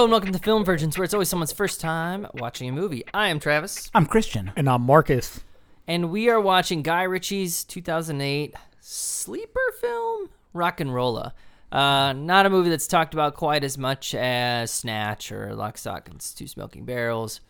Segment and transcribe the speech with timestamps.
[0.00, 3.04] Hello and welcome to Film Virgins, where it's always someone's first time watching a movie.
[3.12, 4.50] I am Travis, I'm Christian.
[4.56, 5.40] And I'm Marcus.
[5.86, 11.34] and we are watching Guy Ritchie's 2008 sleeper film, Rock and Rolla.
[11.70, 16.08] Uh, not a movie that's talked about quite as much as Snatch or Lock, Stock,
[16.08, 17.42] and Two Smoking Barrels.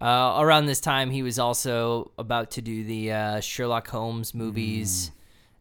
[0.00, 5.10] Uh, around this time, he was also about to do the uh, Sherlock Holmes movies,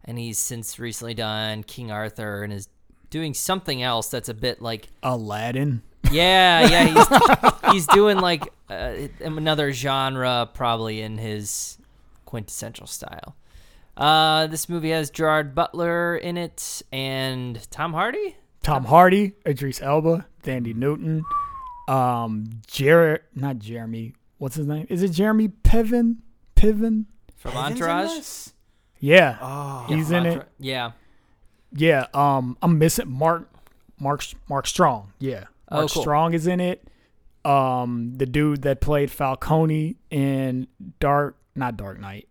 [0.05, 2.69] and he's since recently done King Arthur and is
[3.09, 5.81] doing something else that's a bit like Aladdin.
[6.11, 6.85] Yeah, yeah,
[7.63, 11.77] he's he's doing like uh, another genre, probably in his
[12.25, 13.35] quintessential style.
[13.97, 18.37] Uh, this movie has Gerard Butler in it and Tom Hardy.
[18.63, 21.23] Tom Hardy, Idris Elba, Thandie Newton,
[21.87, 24.13] um, Jared, not Jeremy.
[24.37, 24.87] What's his name?
[24.89, 26.17] Is it Jeremy Piven?
[26.55, 27.05] Piven?
[27.35, 28.47] From Entourage.
[28.99, 30.47] Yeah, Oh, he's from in it.
[30.59, 30.91] Yeah.
[31.73, 32.07] yeah.
[32.13, 33.49] Um, I'm missing Mark,
[33.97, 35.13] Mark, Mark Strong.
[35.19, 36.01] Yeah, Oh, Mark cool.
[36.01, 36.87] Strong is in it.
[37.45, 40.67] Um, the dude that played Falcone in
[40.99, 42.27] Dark, not Dark Knight,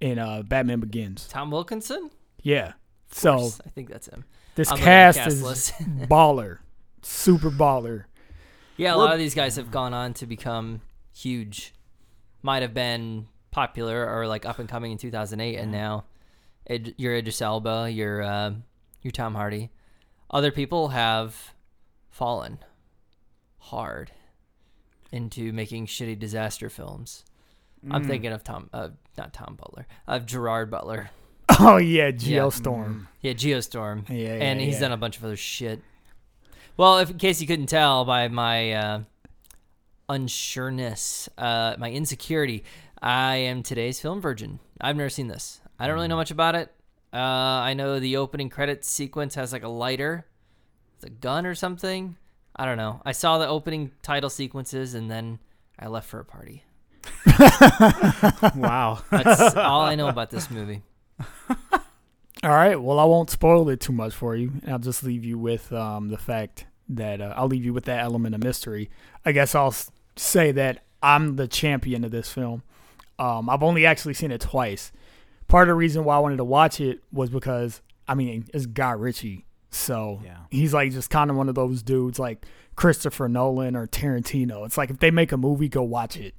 [0.00, 1.26] in uh Batman Begins.
[1.28, 2.10] Tom Wilkinson.
[2.42, 2.72] Yeah.
[3.10, 4.24] So course, I think that's him.
[4.56, 6.58] this I'm looking at the cast, cast is baller,
[7.02, 8.04] super baller.
[8.76, 10.80] Yeah, a lot of these guys have gone on to become
[11.14, 11.72] huge.
[12.42, 16.04] Might have been popular or like up and coming in 2008, and now
[16.66, 18.52] Id- you're Idris Elba, you're uh,
[19.00, 19.70] you're Tom Hardy.
[20.30, 21.53] Other people have
[22.14, 22.58] fallen
[23.58, 24.12] hard
[25.10, 27.24] into making shitty disaster films.
[27.84, 27.92] Mm.
[27.94, 31.10] I'm thinking of Tom, uh, not Tom Butler, of Gerard Butler.
[31.60, 32.30] Oh yeah, Geostorm.
[32.30, 32.48] Yeah.
[32.48, 33.08] Storm.
[33.20, 34.08] Yeah, Geostorm.
[34.08, 34.80] Yeah, and yeah, he's yeah.
[34.80, 35.82] done a bunch of other shit.
[36.76, 39.00] Well, if in case you couldn't tell by my uh,
[40.08, 42.64] unsureness, uh, my insecurity,
[43.00, 44.58] I am today's film virgin.
[44.80, 45.60] I've never seen this.
[45.78, 46.10] I don't really Mm.
[46.10, 46.72] know much about it.
[47.12, 50.26] Uh, I know the opening credits sequence has like a lighter,
[51.00, 52.16] with a gun or something.
[52.56, 53.00] I don't know.
[53.04, 55.40] I saw the opening title sequences and then
[55.78, 56.64] I left for a party.
[58.56, 59.02] wow.
[59.10, 60.82] That's all I know about this movie.
[62.42, 62.80] All right.
[62.80, 64.52] Well, I won't spoil it too much for you.
[64.68, 68.00] I'll just leave you with um, the fact that uh, I'll leave you with that
[68.00, 68.90] element of mystery.
[69.24, 69.74] I guess I'll
[70.16, 72.62] say that I'm the champion of this film.
[73.18, 74.92] Um, I've only actually seen it twice.
[75.48, 78.66] Part of the reason why I wanted to watch it was because I mean it's
[78.66, 80.36] Guy Ritchie, so Yeah.
[80.50, 82.46] he's like just kind of one of those dudes like
[82.76, 84.64] Christopher Nolan or Tarantino.
[84.66, 86.34] It's like if they make a movie, go watch it.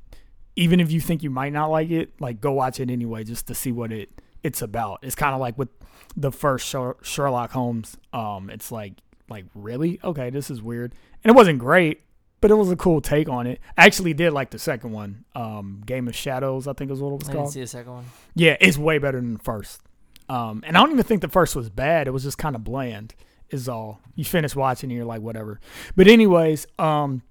[0.56, 3.48] Even if you think you might not like it, like go watch it anyway just
[3.48, 4.10] to see what it
[4.44, 5.00] it's about.
[5.02, 5.70] It's kind of like with
[6.16, 6.68] the first
[7.04, 7.98] Sherlock Holmes.
[8.14, 8.94] Um, it's like
[9.30, 12.02] like really okay, this is weird, and it wasn't great,
[12.42, 13.60] but it was a cool take on it.
[13.78, 17.10] I actually did like the second one, um, Game of Shadows, I think is what
[17.14, 17.54] it was I didn't called.
[17.54, 18.06] see the second one.
[18.36, 19.82] Yeah, it's way better than the first.
[20.28, 22.08] Um, and I don't even think the first was bad.
[22.08, 23.16] It was just kind of bland.
[23.52, 24.02] Is all.
[24.16, 25.60] You finish watching and you're like, whatever.
[25.96, 27.22] But anyways, um,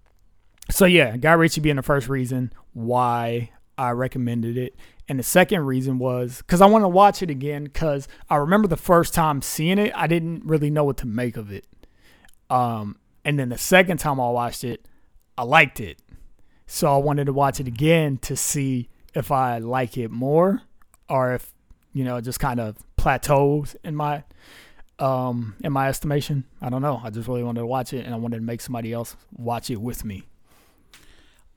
[0.70, 4.76] so yeah, Guy Ritchie being the first reason why I recommended it,
[5.08, 8.68] and the second reason was because I want to watch it again because I remember
[8.68, 11.66] the first time seeing it, I didn't really know what to make of it.
[12.48, 14.86] Um, and then the second time I watched it,
[15.36, 15.98] I liked it.
[16.66, 20.62] So I wanted to watch it again to see if I like it more
[21.08, 21.52] or if
[21.94, 24.24] you know just kind of plateaus in my
[24.98, 26.44] um in my estimation.
[26.60, 27.00] I don't know.
[27.02, 29.70] I just really wanted to watch it and I wanted to make somebody else watch
[29.70, 30.24] it with me.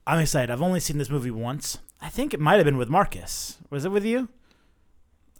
[0.06, 0.50] I'm excited.
[0.50, 1.78] I've only seen this movie once.
[2.00, 3.58] I think it might have been with Marcus.
[3.68, 4.28] Was it with you?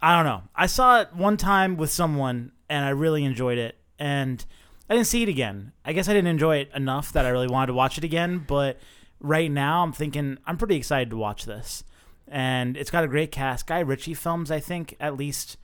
[0.01, 0.43] I don't know.
[0.55, 3.77] I saw it one time with someone and I really enjoyed it.
[3.97, 4.45] And
[4.89, 5.73] I didn't see it again.
[5.83, 8.45] I guess I didn't enjoy it enough that I really wanted to watch it again.
[8.47, 8.79] But
[9.19, 11.83] right now, I'm thinking I'm pretty excited to watch this.
[12.29, 13.67] And it's got a great cast.
[13.67, 15.57] Guy Ritchie films, I think, at least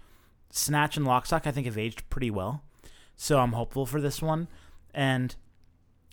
[0.49, 2.63] Snatch and Lockstock, I think have aged pretty well.
[3.15, 4.47] So I'm hopeful for this one.
[4.93, 5.35] And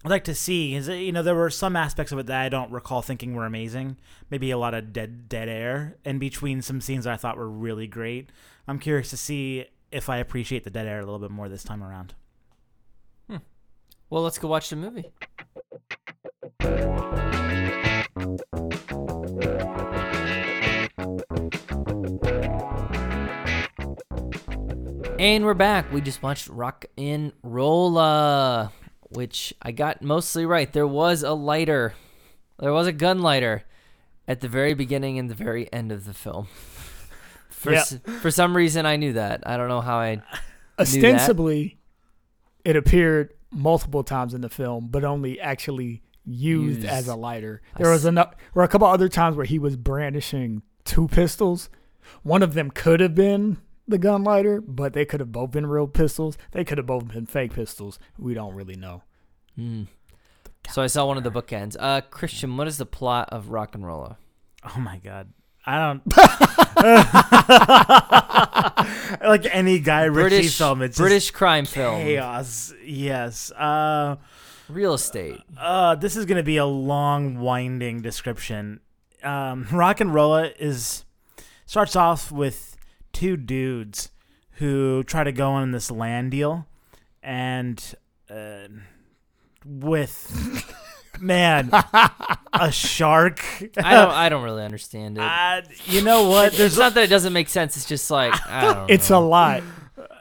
[0.05, 2.49] I'd like to see is you know there were some aspects of it that I
[2.49, 3.99] don't recall thinking were amazing.
[4.31, 7.87] Maybe a lot of dead dead air in between some scenes I thought were really
[7.87, 8.31] great.
[8.67, 11.63] I'm curious to see if I appreciate the dead air a little bit more this
[11.63, 12.15] time around.
[13.29, 13.37] Hmm.
[14.11, 15.13] Well, let's go watch the movie.
[25.23, 25.93] And we're back.
[25.93, 28.73] We just watched Rock and Rolla,
[29.11, 30.73] which I got mostly right.
[30.73, 31.95] There was a lighter,
[32.59, 33.63] there was a gun lighter
[34.27, 36.49] at the very beginning and the very end of the film.
[37.51, 37.85] For Yeah.
[38.21, 39.47] for some reason, I knew that.
[39.47, 40.21] I don't know how I.
[40.77, 41.79] Ostensibly,
[42.65, 46.89] it appeared multiple times in the film, but only actually used, Used.
[46.89, 47.63] as a lighter.
[47.77, 48.31] I There was enough.
[48.33, 51.71] There were a couple other times where he was brandishing two pistols.
[52.25, 55.67] One of them could have been the gun lighter, but they could have both been
[55.67, 56.39] real pistols.
[56.53, 57.99] They could have both been fake pistols.
[58.19, 59.03] We don't really know.
[59.57, 59.85] Hmm.
[60.71, 61.77] So I saw one of the bookends.
[61.79, 64.19] Uh, Christian, what is the plot of Rock and Rolla?
[64.65, 65.33] Oh my god.
[65.65, 66.03] I don't
[69.23, 70.83] like any Guy Ritchie British film.
[70.83, 72.03] It's British just crime film.
[72.03, 72.73] chaos.
[72.85, 73.53] Yes.
[73.53, 74.17] Uh,
[74.69, 75.41] Real estate.
[75.59, 78.81] uh, this is gonna be a long, winding description.
[79.23, 81.05] Um, Rock and Rolla is
[81.67, 82.72] starts off with
[83.13, 84.11] two dudes
[84.53, 86.67] who try to go on this land deal,
[87.23, 87.95] and
[88.31, 88.69] uh,
[89.65, 90.75] with
[91.21, 91.71] man
[92.53, 93.41] a shark.
[93.77, 94.11] I don't.
[94.11, 95.23] I don't really understand it.
[95.33, 96.59] Uh, you know what?
[96.59, 97.77] It's not that it doesn't make sense.
[97.77, 98.91] It's just like I don't.
[98.91, 99.63] It's a lot.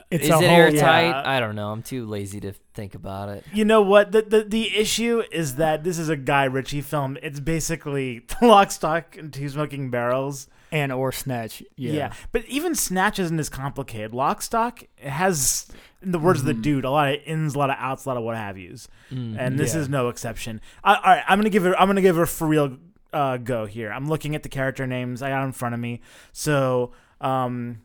[0.09, 1.05] It's Is a it whole airtight?
[1.05, 1.23] yeah.
[1.25, 1.71] I don't know.
[1.71, 3.45] I'm too lazy to think about it.
[3.53, 4.11] You know what?
[4.11, 7.17] The, the the issue is that this is a Guy Ritchie film.
[7.23, 10.47] It's basically Lock, Stock, and Two Smoking Barrels.
[10.71, 11.61] And or snatch.
[11.75, 11.91] Yeah.
[11.91, 12.13] yeah.
[12.31, 14.13] But even Snatch isn't as complicated.
[14.13, 15.67] Lock, Stock has,
[16.01, 18.09] in the words of the dude, a lot of ins, a lot of outs, a
[18.09, 19.81] lot of what have yous, and this Yeah.
[19.81, 20.61] is no exception.
[20.83, 21.75] I, all right, I'm gonna give it.
[21.77, 22.77] I'm gonna give it a for real
[23.13, 23.91] uh, go here.
[23.91, 25.99] I'm looking at the character names I got in front of me.
[26.31, 27.81] So, um,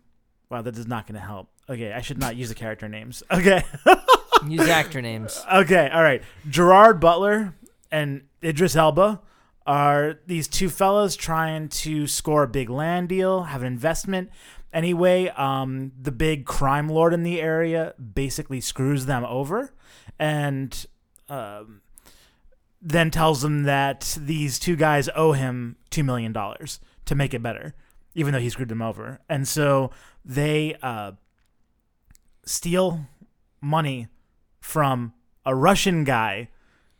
[0.50, 1.48] wow, that is not gonna help.
[1.68, 3.22] Okay, I should not use the character names.
[3.32, 3.64] Okay.
[4.46, 5.42] Use actor names.
[5.52, 6.22] Okay, all right.
[6.48, 7.54] Gerard Butler
[7.90, 9.20] and Idris Elba
[9.66, 14.30] are these two fellas trying to score a big land deal, have an investment.
[14.72, 19.72] Anyway, um, the big crime lord in the area basically screws them over,
[20.18, 20.86] and
[21.28, 21.80] um,
[22.80, 27.42] then tells them that these two guys owe him two million dollars to make it
[27.42, 27.74] better,
[28.14, 29.20] even though he screwed them over.
[29.28, 29.90] And so
[30.24, 31.12] they uh,
[32.44, 33.06] steal
[33.60, 34.08] money
[34.60, 35.14] from
[35.44, 36.48] a Russian guy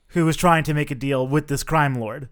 [0.08, 2.28] who was trying to make a deal with this crime lord,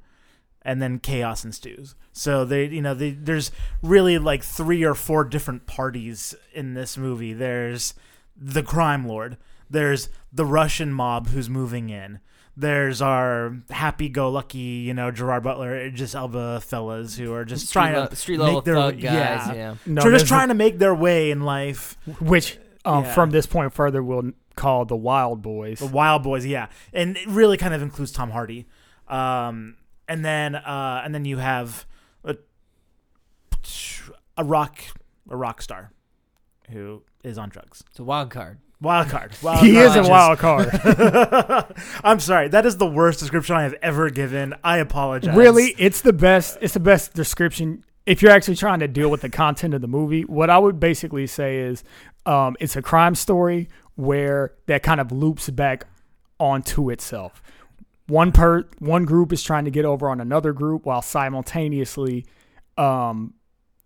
[0.65, 1.95] and then chaos ensues.
[2.13, 3.51] So they, you know, they, there's
[3.83, 7.33] really like three or four different parties in this movie.
[7.33, 7.95] There's
[8.37, 9.37] the crime lord.
[9.69, 12.21] There's the Russian mob who's moving in.
[12.57, 17.95] There's our happy-go-lucky, you know, Gerard Butler, just Elba fellas who are just Street, trying
[17.97, 19.03] le- to street make level their thug guys.
[19.49, 19.53] yeah.
[19.55, 19.75] Yeah.
[19.87, 21.97] No, so there's just trying to make their way in life.
[22.21, 23.13] which um, Yeah.
[23.15, 25.81] from this point further we'll call the Wild Boys.
[25.81, 28.67] The Wild Boys, yeah, and it really kind of includes Tom Hardy,
[29.09, 29.77] um,
[30.09, 31.87] and then uh, and then you have
[32.25, 32.37] a,
[34.37, 34.81] a rock
[35.29, 35.93] a rock star
[36.71, 37.83] who is on drugs.
[37.91, 38.59] It's a wild card.
[38.81, 39.33] Wild card.
[39.43, 40.69] Wild he is a wild card.
[42.05, 42.49] I'm sorry.
[42.49, 44.55] That is the worst description I have ever given.
[44.63, 45.35] I apologize.
[45.35, 46.59] really, it's the best.
[46.61, 47.85] It's the best description.
[48.05, 50.79] If you're actually trying to deal with the content of the movie, what I would
[50.79, 51.83] basically say is,
[52.27, 55.87] um, it's a crime story where that kind of loops back
[56.39, 57.43] onto itself.
[58.07, 62.27] One per one group is trying to get over on another group, while simultaneously,
[62.77, 63.35] um,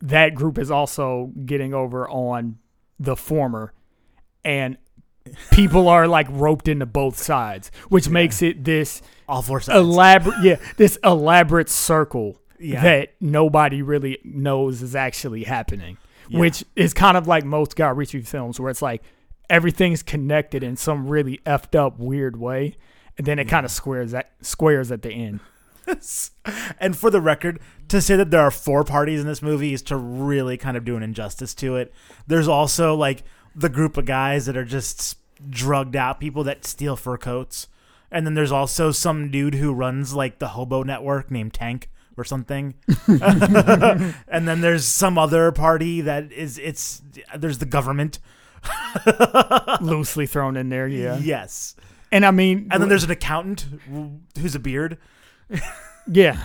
[0.01, 2.59] that group is also getting over on
[2.99, 3.73] the former,
[4.45, 4.77] and
[5.51, 9.79] people are like roped into both sides, which makes it this all four sides.
[9.79, 12.83] elaborate yeah this elaborate circle Yeah.
[12.83, 16.41] that nobody really knows is actually happening Yeah.
[16.41, 19.03] which is kind of like most Guy Ritchie films where it's like
[19.51, 22.75] everything's connected in some really effed up weird way
[23.19, 23.51] and then it mm.
[23.51, 25.41] kind of squares at squares at the end
[26.81, 29.83] and for the record, to say that there are four parties in this movie is
[29.83, 31.93] to really kind of do an injustice to it.
[32.27, 36.97] There's also like the group of guys that are just drugged out people that steal
[36.97, 37.69] fur coats.
[38.11, 42.25] And then there's also some dude who runs like the hobo network named Tank or
[42.25, 42.75] something.
[43.07, 47.03] and then there's some other party that is it's
[47.37, 48.19] there's the government.
[49.81, 51.77] loosely thrown in there yeah Yes.
[52.13, 53.67] And I mean And then there's an accountant
[54.39, 54.99] who's a beard.
[56.07, 56.45] yeah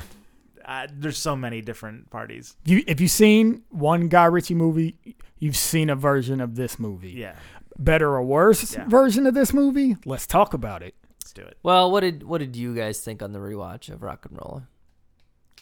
[0.66, 2.56] Uh, there's so many different parties.
[2.66, 4.96] you if you've seen one Guy Ritchie movie
[5.40, 7.36] you've seen a version of this movie Yeah.
[7.78, 8.88] better or worse Yeah.
[8.88, 12.40] version of this movie let's talk about it Let's do it Well, what did what
[12.40, 14.64] did you guys think on the rewatch of Rock and Roll?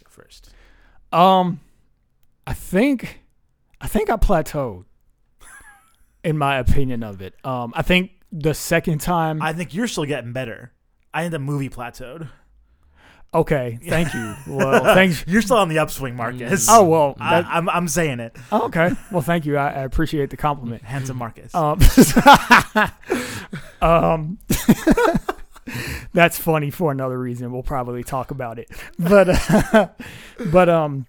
[0.10, 0.50] first.
[1.14, 1.62] Um,
[2.46, 3.22] I think,
[3.80, 4.86] I think I plateaued.
[6.24, 9.42] in my opinion of it, um, I think the second time.
[9.42, 10.72] I think you're still getting better.
[11.14, 12.30] I think the movie plateaued.
[13.34, 14.36] okay, thank you.
[14.48, 15.24] Well, thanks.
[15.28, 16.68] You're still on the upswing, Marcus.
[16.70, 18.36] Oh well, I, that, I'm I'm saying it.
[18.52, 18.92] oh, okay.
[19.12, 19.58] Well, thank you.
[19.58, 20.84] I, I appreciate the compliment.
[20.84, 21.54] Handsome Marcus.
[21.54, 21.80] Um,
[23.82, 24.38] um,
[26.14, 27.52] that's funny for another reason.
[27.52, 29.30] We'll probably talk about it, but
[29.74, 29.90] uh,
[30.52, 31.08] but um,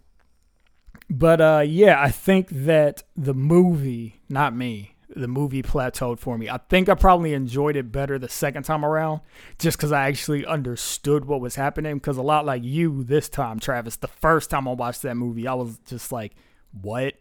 [1.10, 6.48] But uh, yeah, I think that the movie, not me, the movie plateaued for me.
[6.48, 9.20] I think I probably enjoyed it better the second time around,
[9.58, 11.94] just because I actually understood what was happening.
[11.94, 15.46] Because a lot like you this time, Travis, the first time I watched that movie,
[15.46, 16.32] I was just like,
[16.72, 17.14] "What?"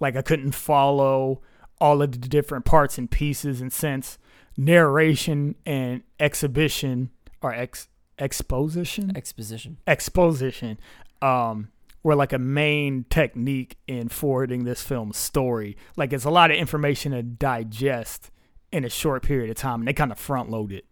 [0.00, 1.42] Like I couldn't follow
[1.80, 4.18] all of the different parts and pieces, and since
[4.56, 9.78] narration and exhibition or ex exposition Exposition.
[9.86, 10.80] exposition
[11.22, 11.68] um
[12.02, 15.76] were like a main technique in forwarding this film's story.
[15.96, 18.30] Like it's a lot of information to digest
[18.70, 20.84] in a short period of time, and they kind of front load it.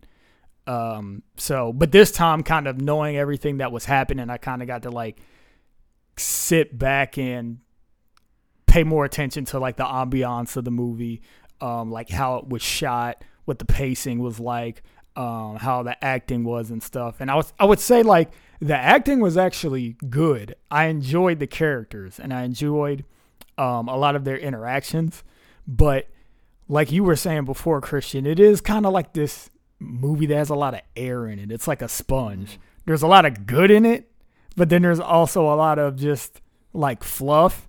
[0.66, 4.68] Um, so, but this time, kind of knowing everything that was happening, I kind of
[4.68, 5.18] got to like
[6.16, 7.58] sit back and
[8.66, 11.22] pay more attention to like the ambiance of the movie,
[11.60, 14.82] um, like how it was shot, what the pacing was like,
[15.14, 17.20] um, how the acting was and stuff.
[17.20, 20.54] And I was I would say like the acting was actually good.
[20.70, 23.04] I enjoyed the characters and I enjoyed
[23.58, 25.22] um, a lot of their interactions,
[25.66, 26.08] but
[26.68, 30.50] like you were saying before, Christian, it is kind of like this movie that has
[30.50, 31.52] a lot of air in it.
[31.52, 32.58] It's like a sponge.
[32.86, 34.10] There's a lot of good in it,
[34.56, 36.40] but then there's also a lot of just
[36.72, 37.68] like fluff.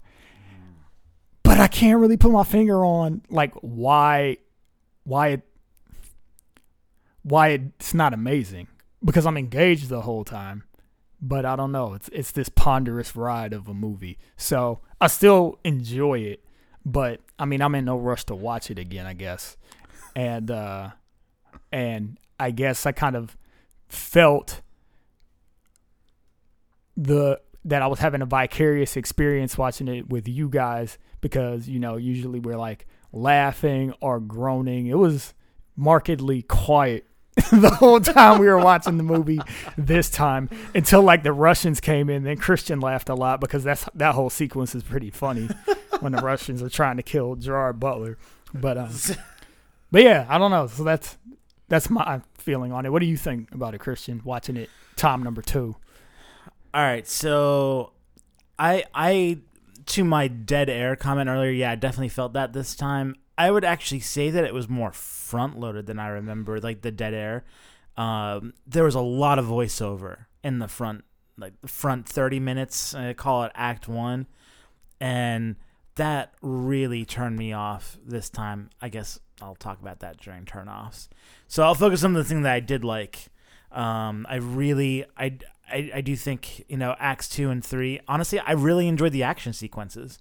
[1.44, 4.38] But I can't really put my finger on like why
[5.04, 5.42] why it
[7.24, 8.68] why it's not amazing
[9.04, 10.64] because I'm engaged the whole time.
[11.20, 11.94] But I don't know.
[11.94, 14.18] It's it's this ponderous ride of a movie.
[14.36, 16.44] So I still enjoy it,
[16.86, 19.58] but I mean I'm in no rush to watch it again, I guess.
[20.16, 20.92] And uh
[21.72, 23.36] and I guess I kind of
[23.88, 24.62] felt
[26.96, 31.80] the that I was having a vicarious experience watching it with you guys because, you
[31.80, 34.88] know, usually we're like laughing or groaning.
[34.88, 35.34] It was
[35.76, 37.06] markedly quiet
[37.52, 39.40] the whole time we were watching the movie
[39.78, 42.24] this time until like the Russians came in.
[42.24, 45.48] Then Christian laughed a lot because that's that whole sequence is pretty funny
[46.00, 48.18] when the Russians are trying to kill Gerard Butler.
[48.54, 48.90] But um,
[49.92, 50.66] but yeah, I don't know.
[50.66, 51.18] So that's
[51.68, 52.92] that's my feeling on it.
[52.92, 54.22] What do you think about it, Christian?
[54.24, 55.76] Watching it time number two.
[56.74, 57.92] All right, so
[58.58, 59.40] I I
[59.88, 63.16] to my dead air comment earlier, yeah, I definitely felt that this time.
[63.38, 66.92] I would actually say that it was more front loaded than I remember, like the
[66.92, 67.46] dead air.
[67.96, 71.04] Um, there was a lot of voiceover in the front,
[71.38, 72.96] like the front thirty minutes.
[72.96, 74.28] I call it Act One,
[75.00, 75.56] and
[75.96, 78.70] that really turned me off this time.
[78.82, 81.10] I guess I'll talk about that during turnoffs.
[81.48, 83.28] So I'll focus on the thing that I did like.
[83.72, 85.38] Um, I really, I,
[85.70, 88.00] I, I do think you know acts two and three.
[88.08, 90.20] Honestly, I really enjoyed the action sequences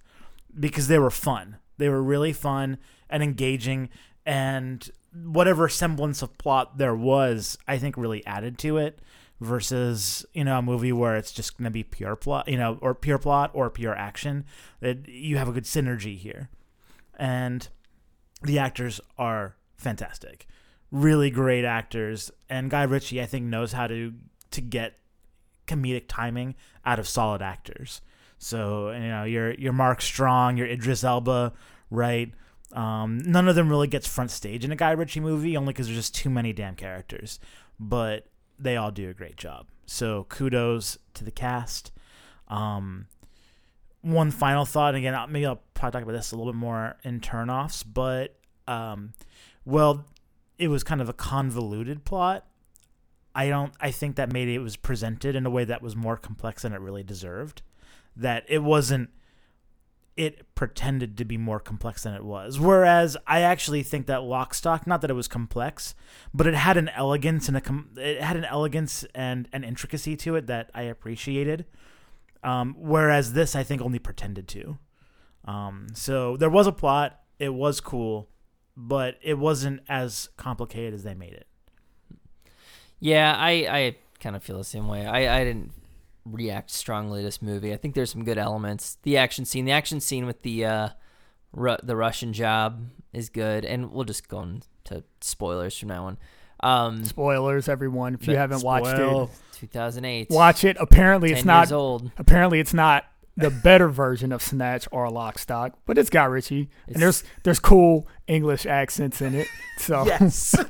[0.59, 1.57] because they were fun.
[1.79, 2.79] They were really fun
[3.09, 3.89] and engaging,
[4.25, 9.01] and whatever semblance of plot there was, I think really added to it.
[9.39, 12.79] Versus you know a movie where it's just going to be pure plot, you know,
[12.81, 14.47] or pure plot or pure action.
[14.81, 16.49] That you have a good synergy here,
[17.19, 17.69] and
[18.43, 20.47] the actors are fantastic,
[20.91, 22.31] really great actors.
[22.49, 24.15] And Guy Ritchie, I think, knows how to
[24.53, 24.99] to get
[25.67, 26.55] comedic timing
[26.87, 28.01] out of solid actors.
[28.39, 31.53] So you know, your your Mark Strong, your Idris Elba,
[31.91, 32.33] right?
[32.73, 35.87] Um, none of them really gets front stage in a Guy Ritchie movie, only because
[35.87, 37.39] there's just too many damn characters.
[37.79, 38.27] But
[38.59, 39.67] they all do a great job.
[39.87, 41.93] So kudos to the cast.
[42.49, 43.07] Um,
[44.03, 46.97] one final thought, and again, maybe I'll probably talk about this a little bit more
[47.03, 48.37] in turnoffs, but
[48.69, 49.15] um,
[49.65, 50.05] well,
[50.59, 52.47] it was kind of a convoluted plot.
[53.35, 53.75] I don't.
[53.81, 56.73] I think that maybe it was presented in a way that was more complex than
[56.73, 57.63] it really deserved.
[58.17, 59.11] That it wasn't.
[60.17, 62.59] It pretended to be more complex than it was.
[62.59, 65.95] Whereas I actually think that Lockstock, not that it was complex,
[66.33, 70.17] but it had an elegance and a com- it had an elegance and an intricacy
[70.17, 71.67] to it that I appreciated.
[72.43, 74.79] Um, whereas this, I think, only pretended to.
[75.45, 77.21] Um, so there was a plot.
[77.39, 78.31] It was cool,
[78.77, 81.47] but it wasn't as complicated as they made it.
[83.01, 85.07] Yeah, I, I kind of feel the same way.
[85.07, 85.73] I, I didn't
[86.31, 87.73] react strongly to this movie.
[87.73, 88.99] I think there's some good elements.
[89.03, 90.89] The action scene, the action scene with the uh,
[91.53, 96.19] Ru- the Russian job is good, and we'll just go into spoilers from now on.
[96.61, 98.15] Um, Spoilers, everyone.
[98.15, 99.29] If you haven't watched it,
[99.61, 100.31] 2008.
[100.31, 100.77] watch it.
[100.81, 101.71] Apparently, it's not.
[101.71, 102.11] old.
[102.19, 103.05] Apparently, it's not
[103.37, 107.25] the better version of Snatch or Lock Stock, but it's Guy Ritchie, It's- and there's
[107.45, 109.47] there's cool English accents in it.
[109.79, 110.55] So Yes.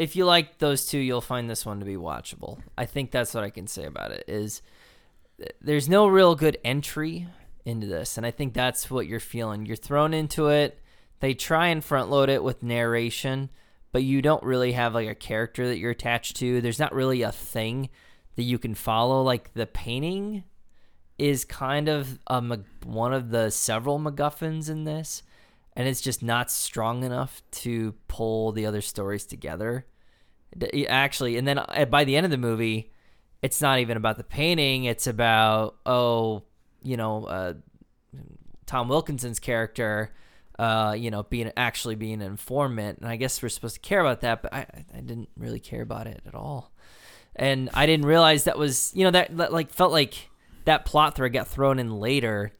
[0.00, 2.58] if you like those two, you'll find this one to be watchable.
[2.78, 4.24] I think that's what I can say about it.
[4.26, 4.62] Is
[5.60, 7.28] there's no real good entry
[7.66, 9.66] into this, and I think that's what you're feeling.
[9.66, 10.80] You're thrown into it.
[11.20, 13.50] They try and front load it with narration,
[13.92, 16.62] but you don't really have like a character that you're attached to.
[16.62, 17.90] There's not really a thing
[18.36, 19.22] that you can follow.
[19.22, 20.44] Like the painting
[21.18, 25.22] is kind of a, one of the several MacGuffins in this,
[25.74, 29.86] and it's just not strong enough to pull the other stories together.
[30.88, 32.92] Actually, and then uh, by the end of the movie,
[33.40, 34.84] it's not even about the painting.
[34.84, 36.42] It's about oh,
[36.82, 37.54] you know, uh,
[38.66, 40.12] Tom Wilkinson's character,
[40.58, 44.00] uh, you know, being actually being an informant, and I guess we're supposed to care
[44.00, 46.72] about that, but I, I didn't really care about it at all,
[47.36, 50.30] and I didn't realize that was, you know, that, that like felt like
[50.66, 52.52] that plot thread got thrown in later,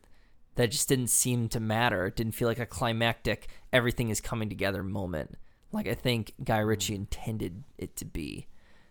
[0.61, 2.07] that just didn't seem to matter.
[2.07, 5.37] It didn't feel like a climactic, everything is coming together moment,
[5.73, 8.47] like I think Guy Ritchie intended it to be.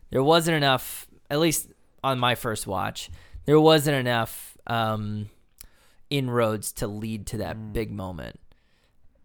[0.10, 1.72] There wasn't enough, at least
[2.04, 3.10] on my first watch,
[3.46, 4.58] there wasn't enough.
[4.68, 5.30] Um,
[6.10, 8.40] inroads to lead to that big moment.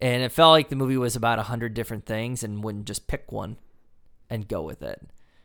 [0.01, 3.07] And it felt like the movie was about a hundred different things and wouldn't just
[3.07, 3.57] pick one
[4.29, 5.01] and go with it.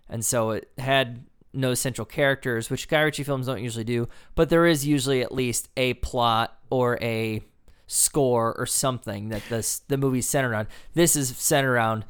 [0.09, 4.49] And so it had no central characters, which Guy Ritchie films don't usually do, but
[4.49, 7.41] there is usually at least a plot or a
[7.87, 10.67] score or something that this the movie's centered on.
[10.93, 12.05] This is centered around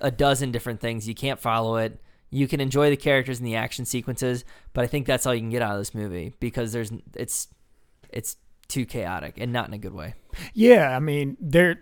[0.00, 1.06] a dozen different things.
[1.06, 2.00] You can't follow it.
[2.30, 5.40] You can enjoy the characters and the action sequences, but I think that's all you
[5.40, 7.48] can get out of this movie because there's it's
[8.08, 10.14] it's too chaotic and not in a good way.
[10.54, 11.78] Yeah, I mean, there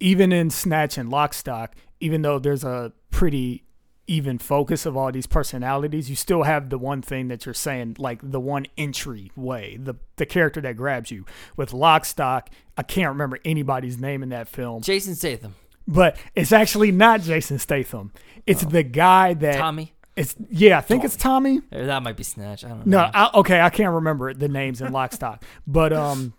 [0.00, 1.68] even in Snatch and Lockstock,
[2.00, 3.64] even though there's a pretty
[4.06, 7.96] even focus of all these personalities, you still have the one thing that you're saying,
[7.98, 11.24] like the one entry way, the the character that grabs you.
[11.56, 15.54] With Lockstock, I can't remember anybody's name in that film, Jason Statham,
[15.88, 18.12] but it's actually not Jason Statham.
[18.46, 21.60] It's the guy that Tommy, It's yeah, I think it's Tommy.
[21.70, 22.64] that might be Snatch.
[22.64, 23.10] I don't No, know.
[23.14, 26.34] I, okay, I can't remember the names in Lockstock, but um,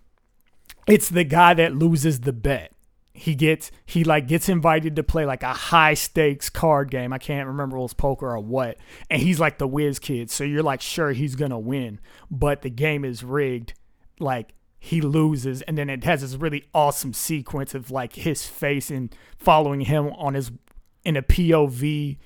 [0.86, 2.70] it's the guy that loses the bet.
[3.16, 7.12] He gets he like gets invited to play like a high stakes card game.
[7.12, 8.78] I can't remember it was poker or what,
[9.10, 10.30] and he's like the whiz kid.
[10.30, 13.74] So you're like sure he's gonna win, but the game is rigged.
[14.20, 18.90] Like he loses, and then it has this really awesome sequence of like his face
[18.90, 20.52] and following him on his
[21.04, 22.18] in a POV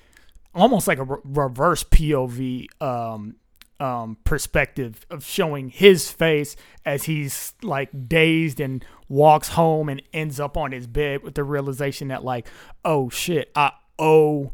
[0.53, 3.35] almost like a re- reverse POV um,
[3.79, 10.39] um, perspective of showing his face as he's like dazed and walks home and ends
[10.39, 12.47] up on his bed with the realization that like,
[12.85, 14.53] oh shit, I owe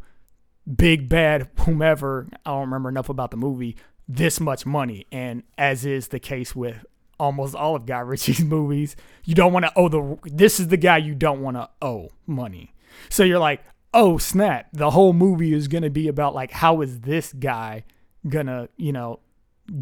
[0.76, 3.76] big bad whomever I don't remember enough about the movie
[4.08, 6.84] this much money, and as is the case with
[7.20, 10.18] almost all of Guy Ritchie's movies, you don't want to owe the.
[10.24, 12.72] This is the guy you don't want to owe money.
[13.10, 14.68] So you're like, oh snap!
[14.72, 17.84] The whole movie is gonna be about like how is this guy
[18.26, 19.20] gonna you know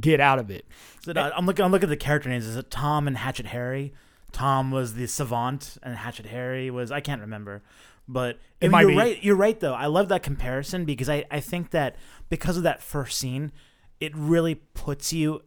[0.01, 0.67] get out of it?
[1.03, 1.65] So, uh, I'm looking.
[1.65, 2.47] I'm looking at the character names.
[2.47, 3.95] Is it Tom and Hatchet Harry?
[4.33, 7.63] Tom was the savant, and Hatchet Harry was I can't remember,
[8.07, 9.25] but It might you're be- right.
[9.25, 9.75] You're right though.
[9.75, 11.97] I love that comparison because I I think that
[12.29, 13.53] because of that first scene,
[14.01, 15.43] it really puts you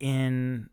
[0.00, 0.68] in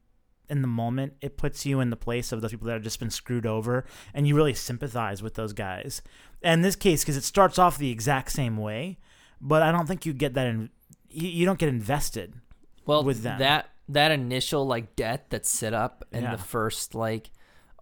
[0.49, 1.13] in the moment.
[1.21, 3.85] It puts you in the place of those people that have just been screwed over,
[4.13, 6.01] and you really sympathize with those guys.
[6.41, 8.97] And in this case, because it starts off the exact same way,
[9.39, 10.69] but I don't think you get that in.
[11.09, 12.33] You, you don't get invested.
[12.85, 13.39] well, with them.
[13.39, 16.35] that that initial like debt that's set up in Yeah.
[16.35, 17.29] the first like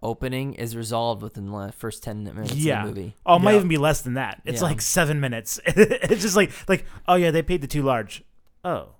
[0.02, 2.82] opening is resolved within the first ten minutes yeah.
[2.86, 3.16] of the movie.
[3.24, 3.56] Oh, it might Yeah.
[3.58, 4.42] even be less than that.
[4.44, 4.68] It's Yeah.
[4.68, 5.60] like seven minutes.
[5.66, 8.24] it's just like like oh yeah, they paid the too large.
[8.64, 8.90] Oh,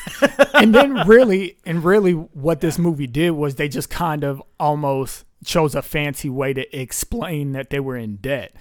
[0.54, 5.24] and then really and really what this movie did was they just kind of almost
[5.44, 8.54] chose a fancy way to explain that they were in debt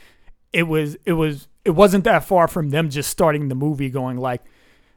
[0.52, 4.18] it was it was it wasn't that far from them just starting the movie going
[4.18, 4.42] like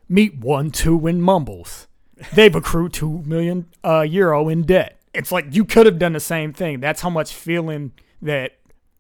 [0.09, 1.87] meet one two and mumbles
[2.33, 6.21] they've accrued two million uh, euro in debt it's like you could have done the
[6.21, 8.53] same thing that's how much feeling that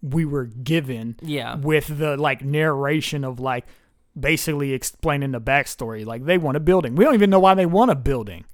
[0.03, 1.57] we were given Yeah.
[1.57, 3.65] with the like narration of like
[4.19, 6.05] basically explaining the backstory.
[6.07, 6.95] Like they want a building.
[6.95, 8.45] We don't even know why they want a building.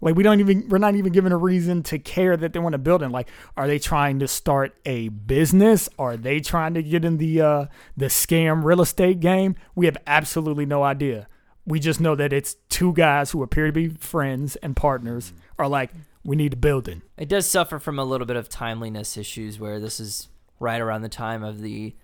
[0.00, 2.74] Like we don't even we're not even given a reason to care that they want
[2.74, 3.10] a building.
[3.10, 5.88] Like are they trying to start a business?
[5.98, 9.56] Are they trying to get in the uh the scam real estate game?
[9.74, 11.26] We have absolutely no idea.
[11.66, 15.68] We just know that it's two guys who appear to be friends and partners are
[15.68, 15.90] like
[16.24, 17.02] we need a building.
[17.16, 20.28] It does suffer from a little bit of timeliness issues where this is
[20.58, 21.94] right around the time of the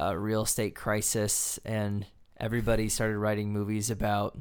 [0.00, 2.06] uh, real estate crisis, and
[2.38, 4.38] everybody started writing movies about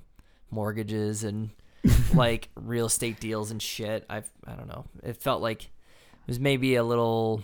[0.50, 1.50] mortgages and
[2.13, 4.06] like real estate deals and shit.
[4.10, 4.86] I've I don't know.
[5.04, 7.44] It felt like it was maybe a little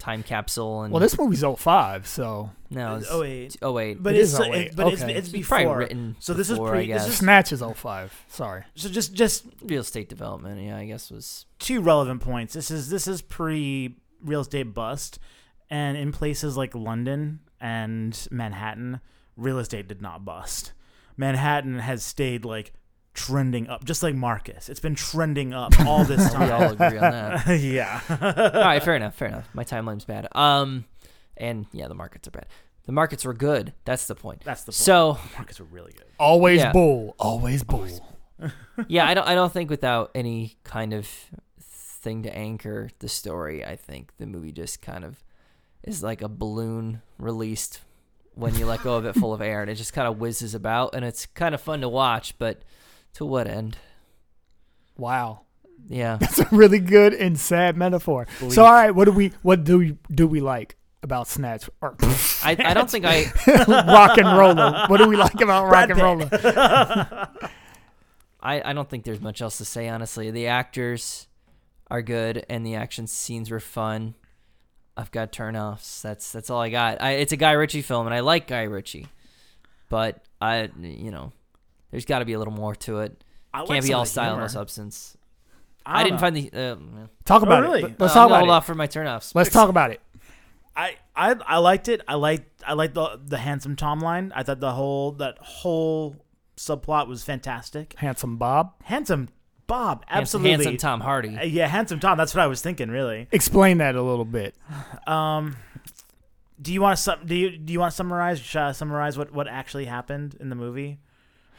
[0.00, 0.82] time capsule.
[0.82, 4.32] And Well, this movie's 05, so no, it's, oh wait, oh wait, but It it's
[4.32, 4.54] is 08.
[4.54, 5.14] it- but it's Okay.
[5.14, 5.78] it's It's probably before.
[5.78, 6.92] written so this before, I is pre.
[6.92, 7.08] This guess.
[7.12, 8.24] is Snatch is 05.
[8.28, 8.64] Sorry.
[8.74, 10.60] so just just real estate development.
[10.60, 12.54] Yeah, I guess was two relevant points.
[12.54, 15.18] This is this is pre real estate bust,
[15.70, 19.00] and in places like London and Manhattan,
[19.36, 20.72] real estate did not bust.
[21.16, 22.72] Manhattan has stayed like
[23.14, 24.68] trending up, just like Marcus.
[24.68, 26.52] It's been trending up all this We time.
[26.52, 27.46] all agree on that.
[27.60, 28.00] yeah.
[28.08, 29.14] all right, fair enough.
[29.14, 29.48] Fair enough.
[29.54, 30.28] My timeline's bad.
[30.32, 30.84] Um,
[31.36, 32.46] and yeah, the markets are bad.
[32.86, 33.72] The markets were good.
[33.84, 34.42] That's the point.
[34.44, 34.76] That's the point.
[34.76, 36.06] So Marcus were really good.
[36.18, 36.72] Always Yeah.
[36.72, 37.14] bull.
[37.18, 37.86] Always bull.
[38.88, 39.26] yeah, I don't.
[39.28, 41.06] I don't think without any kind of
[41.60, 45.22] thing to anchor the story, I think the movie just kind of
[45.84, 47.80] is like a balloon released
[48.34, 50.54] when you let go of it full of air, and it just kind of whizzes
[50.54, 52.38] about, and it's kind of fun to watch.
[52.38, 52.62] But
[53.14, 53.76] to what end?
[54.96, 55.42] Wow.
[55.88, 56.18] Yeah.
[56.22, 58.26] It's a really good and sad metaphor.
[58.38, 58.52] Bleak.
[58.52, 61.96] So all right, what do we what do we do we like about Snatch or
[62.42, 63.32] I, I don't think I.
[63.68, 64.86] Rock and Roller?
[64.86, 67.28] What do we like about Rock Brad and Roller?
[68.42, 70.30] I, I don't think there's much else to say, honestly.
[70.30, 71.28] The actors
[71.90, 74.14] are good, and the action scenes were fun.
[74.96, 76.00] I've got turnoffs.
[76.02, 77.02] That's that's all I got.
[77.02, 79.08] I, it's a Guy Ritchie film, and I like Guy Ritchie,
[79.88, 81.32] but I, you know,
[81.90, 83.22] there's got to be a little more to it.
[83.52, 85.16] I Can't be all of the style, no substance.
[85.84, 86.20] I, I, didn't know.
[86.20, 86.50] find the.
[86.52, 86.76] Uh.
[87.24, 87.82] Talk about Oh, really?
[87.84, 87.98] it.
[88.00, 88.52] Let's Uh, talk I'm about hold it.
[88.52, 89.34] off for my turnoffs.
[89.34, 90.00] Let's talk about it.
[90.76, 92.00] I, I I liked it.
[92.06, 94.32] I liked I liked the the handsome Tom line.
[94.36, 96.16] I thought the whole that whole
[96.56, 97.94] subplot was fantastic.
[97.98, 98.74] Handsome Bob.
[98.84, 99.30] Handsome
[99.66, 100.50] Bob, Handsome, absolutely.
[100.64, 101.36] handsome Tom Hardy.
[101.36, 102.18] Uh, yeah, handsome Tom.
[102.18, 102.88] That's what I was thinking.
[102.90, 103.26] Really.
[103.32, 104.54] Explain that a little bit.
[105.06, 105.56] Um,
[106.60, 107.20] do you want to sum?
[107.24, 108.38] Do you do you want to summarize?
[108.40, 110.98] Should I summarize what what actually happened in the movie?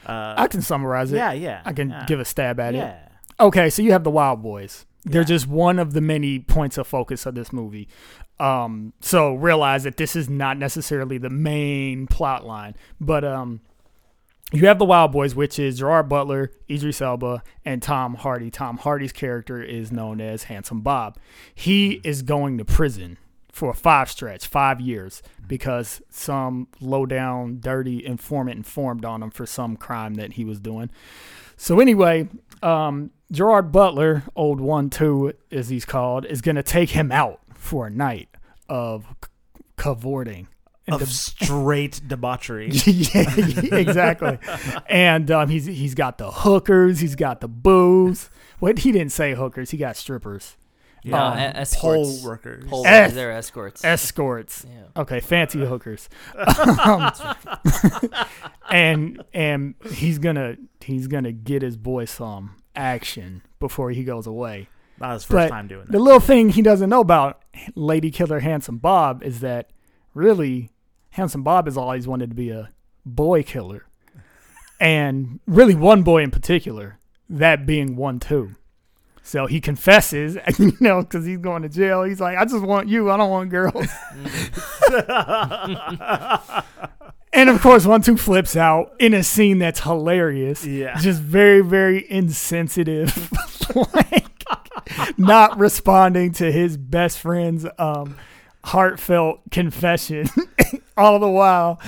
[0.05, 1.17] Uh, I can summarize it.
[1.17, 1.61] yeah, yeah.
[1.65, 2.05] I can yeah.
[2.07, 2.77] give a stab at it.
[2.79, 2.97] Yeah.
[3.39, 4.85] Okay, so you have the Wild Boys.
[5.03, 5.25] They're Yeah.
[5.25, 7.87] just one of the many points of focus of this movie.
[8.39, 13.61] Um, so realize that this is not necessarily the main plot line, but um,
[14.51, 18.49] you have the Wild Boys, which is Gerard Butler, Idris Elba, and Tom Hardy.
[18.51, 21.17] Tom Hardy's character is known as Handsome Bob.
[21.53, 23.17] He is going to prison
[23.51, 29.31] for a five stretch, five years, because some low down, dirty informant informed on him
[29.31, 30.89] for some crime that he was doing.
[31.57, 32.27] So anyway,
[32.63, 37.39] um, Gerard Butler, old one two as he's called, is going to take him out
[37.53, 38.29] for a night
[38.67, 39.05] of
[39.77, 40.47] cavorting.
[40.87, 42.69] Of straight debauchery.
[42.85, 43.35] yeah,
[43.77, 44.39] exactly.
[44.89, 48.29] and um, he's he's got the hookers, he's got the booze.
[48.59, 50.57] What he didn't say hookers, he got strippers,
[51.03, 52.21] No, Um, e- escorts.
[52.21, 52.65] Poll workers.
[52.69, 53.83] Poll Es- workers, they're escorts.
[53.85, 54.65] escorts.
[54.69, 55.01] yeah.
[55.01, 56.09] Okay, fancy hookers.
[56.83, 57.11] Um,
[58.69, 64.67] and and he's gonna he's gonna get his boy some action before he goes away.
[64.99, 67.41] That was his first But time doing The little thing he doesn't know about
[67.75, 69.71] Lady Killer Handsome Bob is that
[70.13, 70.71] really
[71.11, 72.69] Handsome Bob has always wanted to be a
[73.05, 73.85] boy killer.
[74.79, 76.97] And really one boy in particular,
[77.29, 78.55] that being one too.
[79.23, 82.03] So he confesses, you know, because he's going to jail.
[82.03, 83.11] He's like, I just want you.
[83.11, 83.75] I don't want girls.
[87.33, 90.65] and of course, one two flips out in a scene that's hilarious.
[90.65, 90.97] Yeah.
[90.99, 93.31] Just very, very insensitive.
[93.93, 94.43] like,
[95.17, 98.17] not responding to his best friend's um,
[98.63, 100.27] heartfelt confession.
[100.97, 101.79] All the while,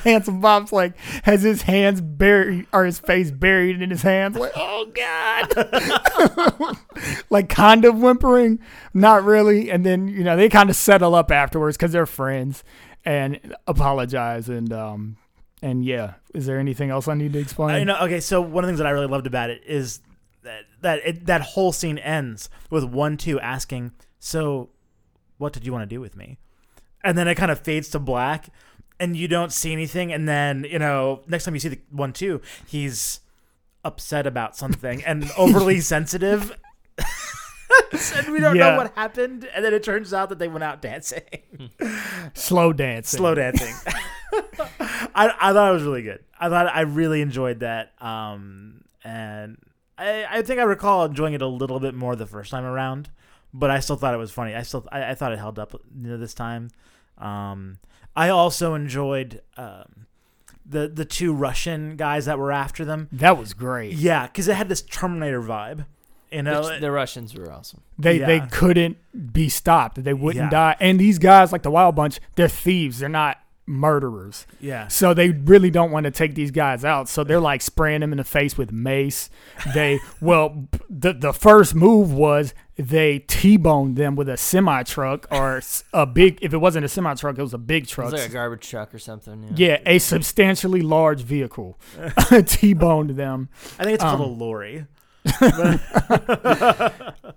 [0.00, 4.52] handsome Bob's like has his hands buried or his face buried in his hands, like
[4.56, 6.76] oh god,
[7.30, 8.58] like kind of whimpering,
[8.94, 9.70] not really.
[9.70, 12.64] And then you know they kind of settle up afterwards because they're friends
[13.04, 15.16] and apologize and um
[15.62, 16.14] and yeah.
[16.34, 17.70] Is there anything else I need to explain?
[17.70, 17.98] I know.
[18.02, 20.00] Okay, so one of the things that I really loved about it is
[20.42, 24.70] that that it, that whole scene ends with one two asking, "So,
[25.38, 26.38] what did you want to do with me?"
[27.02, 28.50] And then it kind of fades to black,
[29.00, 30.12] and you don't see anything.
[30.12, 33.20] And then you know, next time you see the one too he's
[33.84, 36.56] upset about something and overly sensitive.
[38.16, 38.70] and we don't Yeah.
[38.72, 39.48] know what happened.
[39.54, 41.22] And then it turns out that they went out dancing,
[42.34, 43.18] Slow dancing.
[43.18, 43.74] slow dancing.
[45.14, 46.20] I, I thought it was really good.
[46.38, 47.92] I thought I really enjoyed that.
[48.02, 49.56] Um, and
[49.98, 53.10] I, I think I recall enjoying it a little bit more the first time around,
[53.52, 54.54] but I still thought it was funny.
[54.54, 56.70] I still I, I thought it held up you know, this time.
[57.18, 57.78] Um,
[58.16, 60.06] I also enjoyed um,
[60.66, 63.08] the the two Russian guys that were after them.
[63.12, 63.92] That was great.
[63.94, 65.86] Yeah, because it had this Terminator vibe.
[66.32, 67.80] You know, Which the Russians were awesome.
[67.98, 68.98] They they couldn't
[69.32, 70.02] be stopped.
[70.04, 70.50] They wouldn't Yeah.
[70.50, 70.76] die.
[70.78, 73.00] And these guys, like the Wild Bunch, they're thieves.
[73.00, 74.46] They're not murderers.
[74.60, 74.88] yeah.
[74.88, 77.08] So they really don't want to take these guys out.
[77.08, 79.28] So they're like spraying them in the face with mace.
[79.74, 85.60] They well, the the first move was they t-boned them with a semi truck or
[85.92, 86.38] a big.
[86.42, 88.12] If it wasn't a semi truck, it was a big It truck.
[88.12, 89.42] was like a garbage truck or something.
[89.54, 89.68] Yeah.
[89.72, 91.78] yeah, a substantially large vehicle
[92.46, 93.48] t-boned them.
[93.78, 94.86] I think it's called a Um, lorry.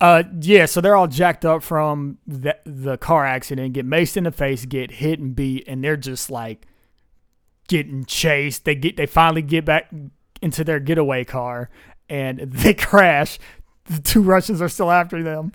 [0.01, 4.23] Uh, yeah, so they're all jacked up from the, the car accident, get maced in
[4.25, 6.65] the face, get hit and beat, and they're just like
[7.67, 8.65] getting chased.
[8.65, 9.91] They get they finally get back
[10.41, 11.69] into their getaway car
[12.10, 13.39] and they crash.
[13.86, 15.52] The two Russians are still after them.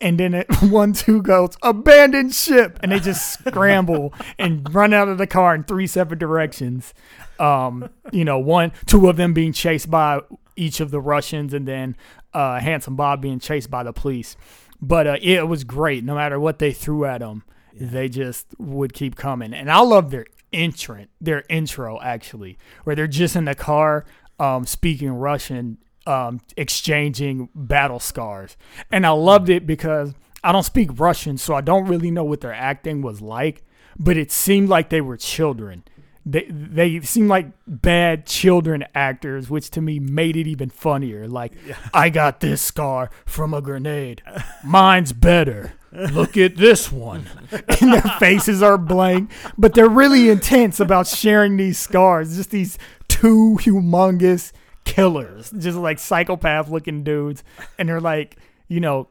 [0.00, 5.08] And then it, one two goes abandon ship, and they just scramble and run out
[5.08, 6.94] of the car in three separate directions.
[7.38, 10.20] Um, you know, one two of them being chased by
[10.56, 11.96] each of the Russians, and then
[12.32, 14.36] uh, Handsome Bob being chased by the police.
[14.80, 16.04] But uh, it was great.
[16.04, 19.54] No matter what they threw at them, they just would keep coming.
[19.54, 24.04] And I love their entrant, their intro actually, where they're just in the car
[24.38, 28.56] um, speaking Russian, um, exchanging battle scars.
[28.90, 32.40] And I loved it because I don't speak Russian, so I don't really know what
[32.40, 33.62] their acting was like,
[33.98, 35.84] but it seemed like they were children.
[36.24, 41.26] They they seemed like bad children actors, which to me made it even funnier.
[41.26, 41.52] Like,
[41.94, 44.22] I got this scar from a grenade.
[44.64, 45.74] Mine's better.
[45.92, 47.26] Look at this one.
[47.80, 52.36] and their faces are blank, but they're really intense about sharing these scars.
[52.36, 54.52] Just these two humongous
[54.84, 57.42] killers, just like psychopath looking dudes.
[57.78, 58.36] And they're like,
[58.68, 59.08] you know,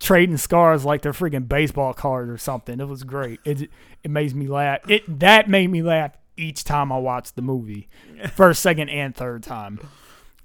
[0.00, 2.80] trading scars like they're freaking baseball cards or something.
[2.80, 3.40] It was great.
[3.44, 3.70] It
[4.02, 4.80] it makes me laugh.
[4.88, 7.88] It that made me laugh each time I watched the movie,
[8.34, 9.80] first, second, and third time.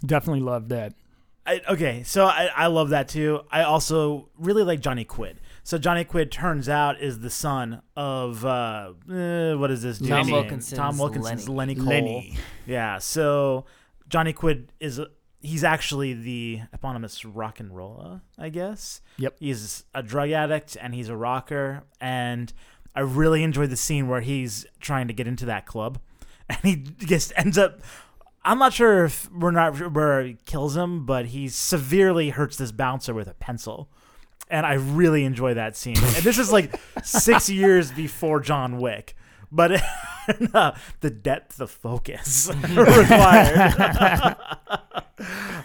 [0.05, 0.93] Definitely loved that.
[1.45, 3.41] I, okay, so I, I love that too.
[3.51, 5.41] I also really like Johnny Quid.
[5.63, 9.97] So Johnny Quid turns out is the son of uh, eh, what is this?
[9.97, 10.35] dude's Tom name?
[10.35, 11.85] Wilkinson's Tom Wilkinson's Lenny, Cole.
[11.85, 12.37] Lenny.
[12.65, 12.97] Yeah.
[12.99, 13.65] So
[14.13, 15.01] Johnny Quid is
[15.41, 19.01] he's actually the eponymous rock and roller, I guess.
[19.17, 19.37] Yep.
[19.39, 22.53] He's a drug addict and he's a rocker, and
[22.95, 25.97] I really enjoyed the scene where he's trying to get into that club,
[26.49, 27.79] and he just ends up.
[28.45, 32.71] I'm not sure if we're not where he kills him, but he severely hurts this
[32.71, 33.89] bouncer with a pencil.
[34.47, 35.97] And I really enjoy that scene.
[35.97, 39.15] And this is like six years before John Wick,
[39.51, 39.81] but
[41.01, 43.57] the depth of focus required.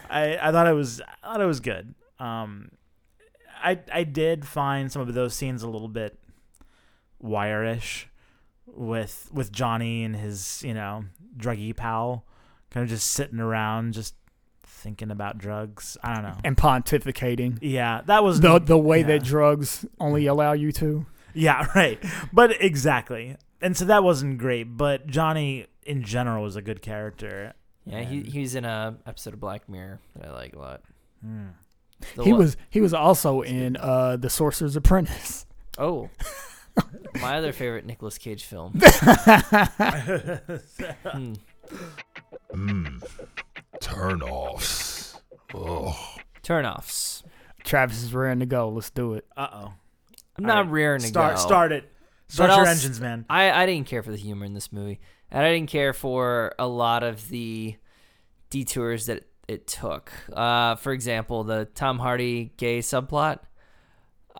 [0.09, 1.93] I, I thought it was I thought it was good.
[2.19, 2.71] Um,
[3.63, 6.17] I I did find some of those scenes a little bit
[7.19, 8.07] wire-ish
[8.65, 11.05] with with Johnny and his you know
[11.37, 12.25] druggy pal,
[12.69, 14.15] kind of just sitting around just
[14.63, 15.97] thinking about drugs.
[16.03, 16.37] I don't know.
[16.43, 17.57] And pontificating.
[17.61, 19.07] Yeah, that was The the way yeah.
[19.07, 21.05] that drugs only allow you to.
[21.33, 22.03] Yeah, right.
[22.33, 23.35] But exactly.
[23.61, 27.53] And so that wasn't great, but Johnny in general was a good character.
[27.85, 30.81] Yeah, he And- he's in a episode of Black Mirror that I like a lot.
[32.15, 35.45] The he one- was he was also in uh the Sorcerer's Apprentice.
[35.77, 36.09] Oh.
[37.21, 38.79] My other favorite Nicolas Cage film.
[41.03, 41.33] Hmm.
[42.53, 43.03] Mmm.
[43.81, 45.19] Turn offs.
[45.53, 45.95] Ugh.
[46.43, 47.23] Turnoffs.
[47.63, 48.69] Travis is raring to go.
[48.69, 49.25] Let's do it.
[49.35, 49.73] Uh oh.
[50.37, 51.41] I'm not rearing to start, go.
[51.41, 51.91] Start it.
[52.29, 53.25] Start your engines, man.
[53.29, 54.99] I, I didn't care for the humor in this movie.
[55.31, 57.75] And I didn't care for a lot of the
[58.49, 60.11] detours that it took.
[60.31, 63.39] Uh, for example, the Tom Hardy gay subplot.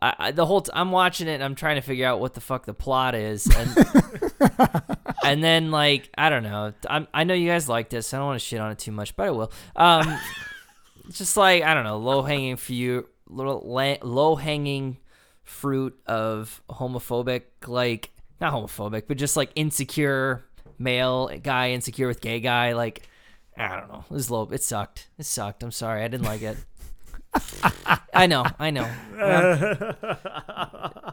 [0.02, 2.34] I, I the whole t- I'm watching it and I'm trying to figure out what
[2.34, 3.88] the fuck the plot is and
[5.26, 8.28] and then like I don't know I'm, I know you guys like this I don't
[8.28, 10.18] want to shit on it too much but I will um
[11.12, 15.00] just like I don't know low hanging fruit little la- low hanging
[15.50, 20.46] fruit of homophobic like not homophobic but just like insecure
[20.78, 23.08] male guy insecure with gay guy like
[23.58, 24.06] I don't know.
[24.10, 25.10] It was low it sucked.
[25.18, 25.64] It sucked.
[25.64, 26.04] I'm sorry.
[26.04, 26.58] I didn't like it.
[28.14, 28.46] I know.
[28.58, 28.90] I know.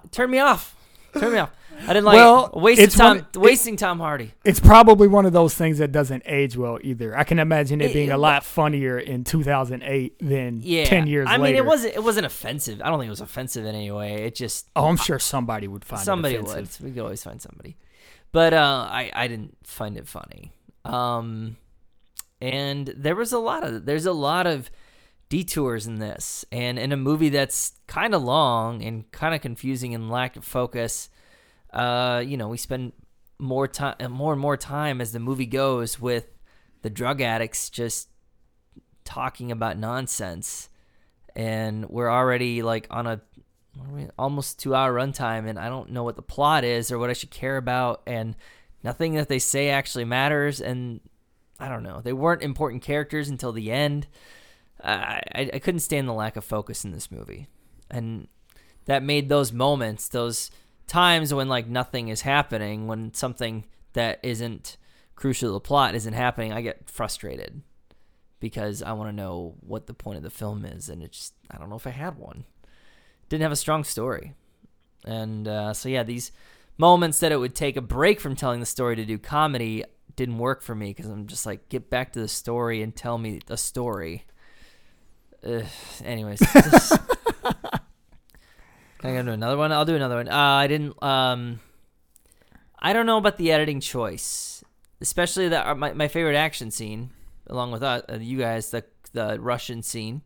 [0.13, 0.77] Turn me off.
[1.21, 1.51] Turn me off.
[1.83, 4.33] I didn't like Well, wasting time Tom one- wasting Tom Hardy.
[4.45, 7.17] It's probably one of those things that doesn't age well either.
[7.17, 10.85] I can imagine it It- being it- a lot funnier in 2008 than Yeah.
[10.87, 11.35] 10 years ago.
[11.35, 11.59] I mean later.
[11.59, 12.81] it wasn't it wasn't offensive.
[12.83, 14.25] I don't think it was offensive in any way.
[14.25, 16.81] It just Oh, I'm sure somebody would find somebody it offensive.
[16.83, 16.91] would.
[16.91, 17.77] We could always find somebody.
[18.33, 20.53] But uh I I didn't find it funny.
[20.85, 21.57] Um
[22.41, 24.71] and there was a lot of there's a lot of
[25.29, 29.95] detours in this and in a movie that's kind of long and kind of confusing
[29.95, 31.09] and lack of focus
[31.73, 32.93] uh you know we spend
[33.39, 36.27] more time more and more time as the movie goes with
[36.83, 38.09] the drug addicts just
[39.07, 40.69] talking about nonsense.
[41.35, 43.21] And we're already like on a
[44.19, 47.13] almost two hour runtime and i don't know what the plot is or what i
[47.13, 48.35] should care about and
[48.83, 50.99] nothing that they say actually matters and
[51.61, 52.01] i don't know.
[52.01, 54.07] They weren't important characters until the end
[54.83, 57.49] I, I, couldn't stand the lack of focus in this movie.
[57.91, 58.29] And
[58.85, 60.51] that made those moments those
[60.87, 64.77] times when like nothing is happening when something that isn't
[65.15, 67.61] crucial to the plot isn't happening i get frustrated
[68.39, 71.35] because i want to know what the point of the film is and it just
[71.51, 72.45] i don't know if i had one.
[73.29, 74.35] Didn't have a strong story.
[75.05, 76.31] And uh, so yeah these
[76.79, 79.85] moments that it would take a break from telling the story to do comedy
[80.17, 83.19] didn't work for me because I'm just like, get back to the story and tell
[83.19, 84.25] me the story.
[85.47, 85.65] Ugh,
[86.05, 86.99] anyways, just-
[88.99, 89.73] can I go to another one?
[89.73, 90.29] I'll do another one.
[90.29, 91.01] Uh, I didn't.
[91.03, 91.61] Um,
[92.79, 94.65] I don't know about the editing choice,
[95.01, 97.11] especially that uh, my my favorite action scene,
[97.47, 100.23] along with uh, you guys, the the Russian scene.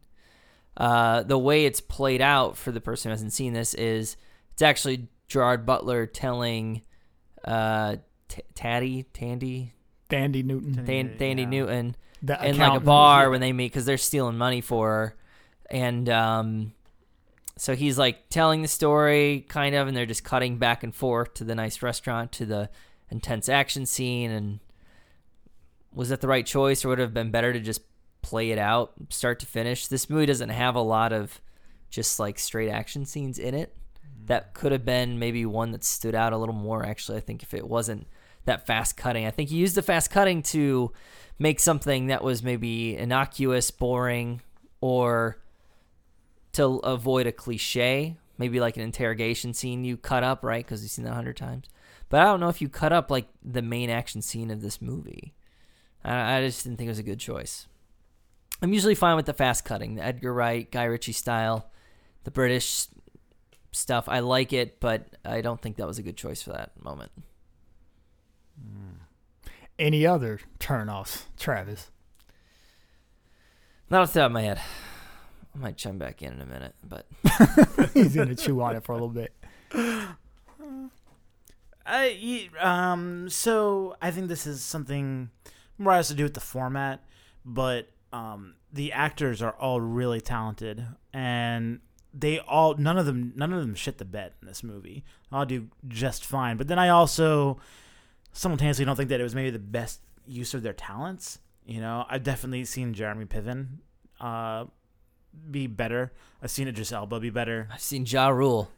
[0.76, 4.16] Uh, the way it's played out for the person who hasn't seen this is
[4.52, 6.82] it's actually Gerard Butler telling
[7.44, 7.96] uh,
[8.28, 9.74] T- Taddy, Tandy,
[10.08, 11.48] Dandy Newton, Tan- Tandy Yeah.
[11.48, 15.16] Newton the in like a bar when they meet because they're stealing money for her,
[15.70, 16.72] and um,
[17.56, 21.34] so he's like telling the story kind of, and they're just cutting back and forth
[21.34, 22.70] to the nice restaurant to the
[23.10, 24.30] intense action scene.
[24.30, 24.60] And
[25.92, 27.82] was that the right choice, or would it have been better to just
[28.22, 29.86] play it out start to finish?
[29.86, 31.40] This movie doesn't have a lot of
[31.90, 33.76] just like straight action scenes in it.
[34.26, 36.84] That could have been maybe one that stood out a little more.
[36.84, 38.06] Actually, I think if it wasn't
[38.46, 40.92] that fast cutting, I think he used the fast cutting to
[41.40, 44.42] make something that was maybe innocuous, boring,
[44.80, 45.38] or
[46.52, 50.64] to avoid a cliche, maybe like an interrogation scene you cut up, right?
[50.64, 51.66] Because you've seen that a hundred times.
[52.10, 54.82] But I don't know if you cut up like the main action scene of this
[54.82, 55.32] movie.
[56.04, 57.66] I, I just didn't think it was a good choice.
[58.60, 61.70] I'm usually fine with the fast cutting, the Edgar Wright, Guy Ritchie style,
[62.24, 62.86] the British
[63.72, 64.08] stuff.
[64.08, 67.12] I like it, but I don't think that was a good choice for that moment.
[68.60, 68.89] Hmm.
[69.80, 71.90] Any other turnoffs, Travis?
[73.88, 74.60] Not off the top of my head.
[75.54, 77.06] I might chime back in in a minute, but
[77.94, 79.32] He's gonna chew on it for a little bit.
[81.86, 85.30] I, um, so I think this is something
[85.78, 87.02] more has to do with the format,
[87.46, 91.80] but um, the actors are all really talented, and
[92.12, 95.04] they all none of them none of them shit the bed in this movie.
[95.32, 96.58] I'll do just fine.
[96.58, 97.58] But then I also
[98.32, 101.38] simultaneously don't think that it was maybe the best use of their talents.
[101.66, 103.66] You know, I've definitely seen Jeremy Piven
[104.20, 104.64] uh,
[105.50, 106.12] be better.
[106.42, 107.68] I've seen Idris Elba be better.
[107.72, 108.70] I've seen Ja Rule.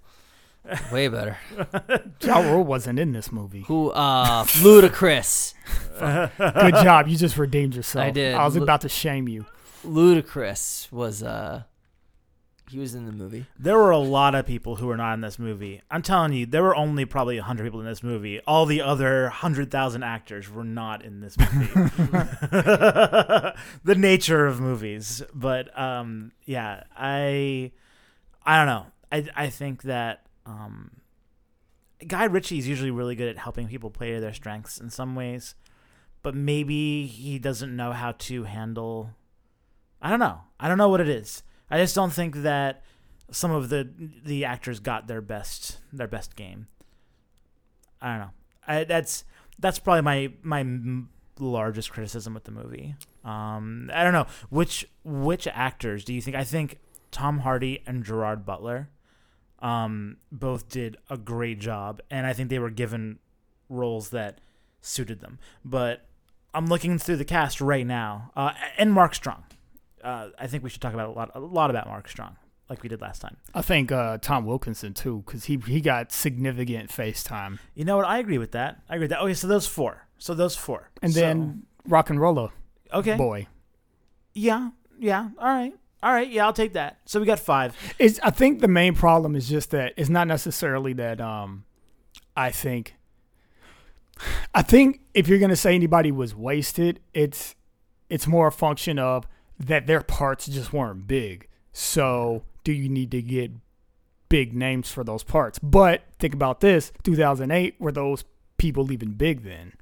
[0.93, 1.39] Way better.
[2.23, 3.63] Ja Rule wasn't in this movie.
[3.63, 5.55] Who uh Ludacris.
[5.99, 8.05] Good job, you just redeemed yourself.
[8.07, 8.35] I did.
[8.37, 9.45] I was Look- about to shame you.
[9.85, 11.63] Ludacris was uh
[12.73, 13.45] he was in the movie.
[13.59, 15.83] There were a lot of people who were not in this movie.
[15.91, 18.41] I'm telling you, there were only probably 100 people in this movie.
[18.47, 21.67] All the other 100,000 actors were not in this movie.
[23.85, 25.23] the nature of movies.
[25.35, 27.73] But um, yeah, I
[28.45, 28.87] I don't know.
[29.13, 30.93] I I think that um,
[32.07, 35.15] Guy Ritchie is usually really good at helping people play to their strengths in some
[35.15, 35.55] ways,
[36.23, 39.11] but maybe he doesn't know how to handle.
[40.01, 40.41] I don't know.
[40.59, 41.43] I don't know what it is.
[41.73, 42.83] I just don't think that
[43.31, 43.89] some of the
[44.25, 46.67] the actors got their best their best game.
[47.99, 48.31] I don't know.
[48.69, 49.25] I, that's
[49.59, 51.03] that's probably my my
[51.39, 52.95] largest criticism with the movie.
[53.25, 56.37] Um, I don't know which which actors do you think?
[56.37, 56.79] I think
[57.11, 58.91] Tom Hardy and Gerard Butler,
[59.61, 63.19] um, both did a great job, and I think they were given
[63.71, 64.43] roles that
[64.83, 65.39] suited them.
[65.65, 66.07] But
[66.53, 69.45] I'm looking through the cast right now, uh, and Mark Strong.
[70.03, 72.37] Uh, I think we should talk about a lot a lot about Mark Strong,
[72.69, 73.37] like we did last time.
[73.55, 77.97] I think uh, Tom Wilkinson too, because he he got significant face time, You know
[77.99, 78.07] what?
[78.07, 78.83] I agree with that.
[78.89, 79.21] I agree with that.
[79.23, 80.07] Okay, so those four.
[80.19, 80.91] So those four.
[81.03, 82.51] and So- then Rock and Roller
[82.93, 83.47] okay, Boy.
[84.35, 85.31] yeah, yeah.
[85.39, 86.29] All right, all right.
[86.29, 86.99] Yeah, I'll take that.
[87.07, 87.77] So we got five.
[87.99, 91.21] It's, I think the main problem is just that it's not necessarily that.
[91.21, 91.65] Um,
[92.37, 92.97] I think.
[94.55, 97.55] I think if you're gonna say anybody was wasted, it's
[98.09, 99.27] it's more a function of
[99.67, 101.49] that their parts just weren't big.
[101.73, 103.53] So do you need to get
[104.29, 105.59] big names for those parts?
[105.59, 108.25] But think about this: 2008 were those
[108.57, 109.73] people even big then?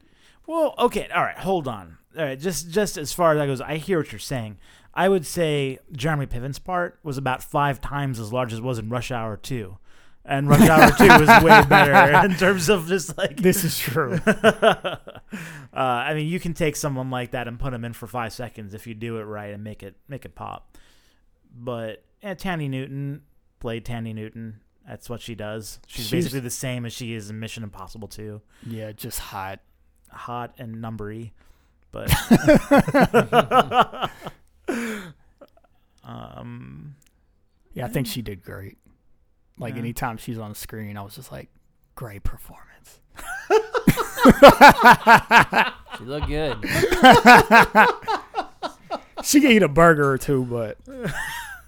[0.47, 1.39] Well, okay, all right.
[1.39, 1.99] Hold on.
[2.19, 4.59] All right, just just as far as that goes, I hear what you're saying.
[4.93, 8.79] I would say Jeremy Piven's part was about five times as large as it was
[8.79, 9.79] in Rush Hour Two,
[10.25, 14.19] and Rush Hour Two was way better in terms of just like This is true.
[14.27, 14.97] uh,
[15.73, 18.75] I mean, you can take someone like that and put them in for five seconds
[18.75, 20.77] if you do it right and make it make it pop.
[21.55, 23.23] But yeah, Thandie Newton
[23.61, 24.61] played Tanny Newton.
[24.89, 25.79] That's what she does.
[25.87, 28.41] She's, She's- basically the same as she is in Mission Impossible 2.
[28.67, 29.61] yeah, just hot.
[30.11, 31.31] Hot and numbery,
[31.93, 32.11] but
[36.05, 36.97] um,
[37.75, 38.79] Yeah, I think she did great.
[39.61, 39.81] Like Yeah.
[39.81, 41.51] anytime she's on the screen, I was just like,
[41.95, 43.01] great performance.
[45.99, 46.57] She looked good.
[49.23, 51.13] She can eat a burger or two, but but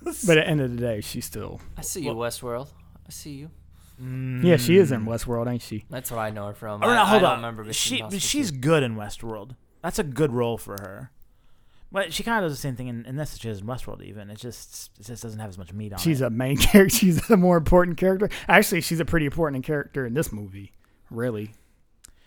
[0.08, 2.68] at the end of the day, she's still I see you, Westworld.
[3.06, 3.50] I see you.
[4.02, 4.42] Mm.
[4.42, 5.84] yeah, she is in Westworld, ain't she?
[5.90, 6.82] That's what I know her from.
[6.82, 7.36] Oh, I, no, hold I don't on.
[7.36, 7.64] remember.
[7.64, 9.54] Mission She she's good in Westworld.
[9.82, 11.10] That's a good role for her.
[11.92, 13.66] But she kind of does the same thing in, in this as she does in
[13.66, 14.02] Westworld.
[14.02, 16.24] Even it just it just doesn't have as much meat on She's it.
[16.26, 16.96] a main character.
[16.96, 18.30] She's a more important character.
[18.48, 20.72] Actually, she's a pretty important character in this movie.
[21.10, 21.50] Really,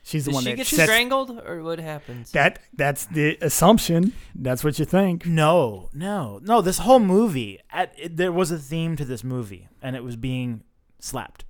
[0.04, 2.32] she's the Does one she that get sets strangled, or what happens?
[2.34, 2.60] that.
[2.76, 4.14] That's the assumption.
[4.36, 5.26] That's what you think.
[5.26, 6.62] no, no, no.
[6.62, 10.16] This whole movie, at, it, there was a theme to this movie, and it was
[10.16, 10.62] being
[11.00, 11.44] slapped.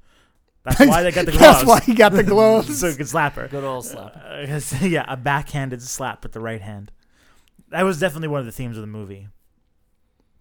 [0.63, 1.57] That's why they got the gloves.
[1.57, 2.79] That's why he got the gloves.
[2.79, 3.49] so he could slap her.
[3.49, 4.15] Good old slap.
[4.15, 6.91] Uh, 'cause, yeah, a backhanded slap with the right hand.
[7.75, 9.27] That was definitely one of the themes of the movie.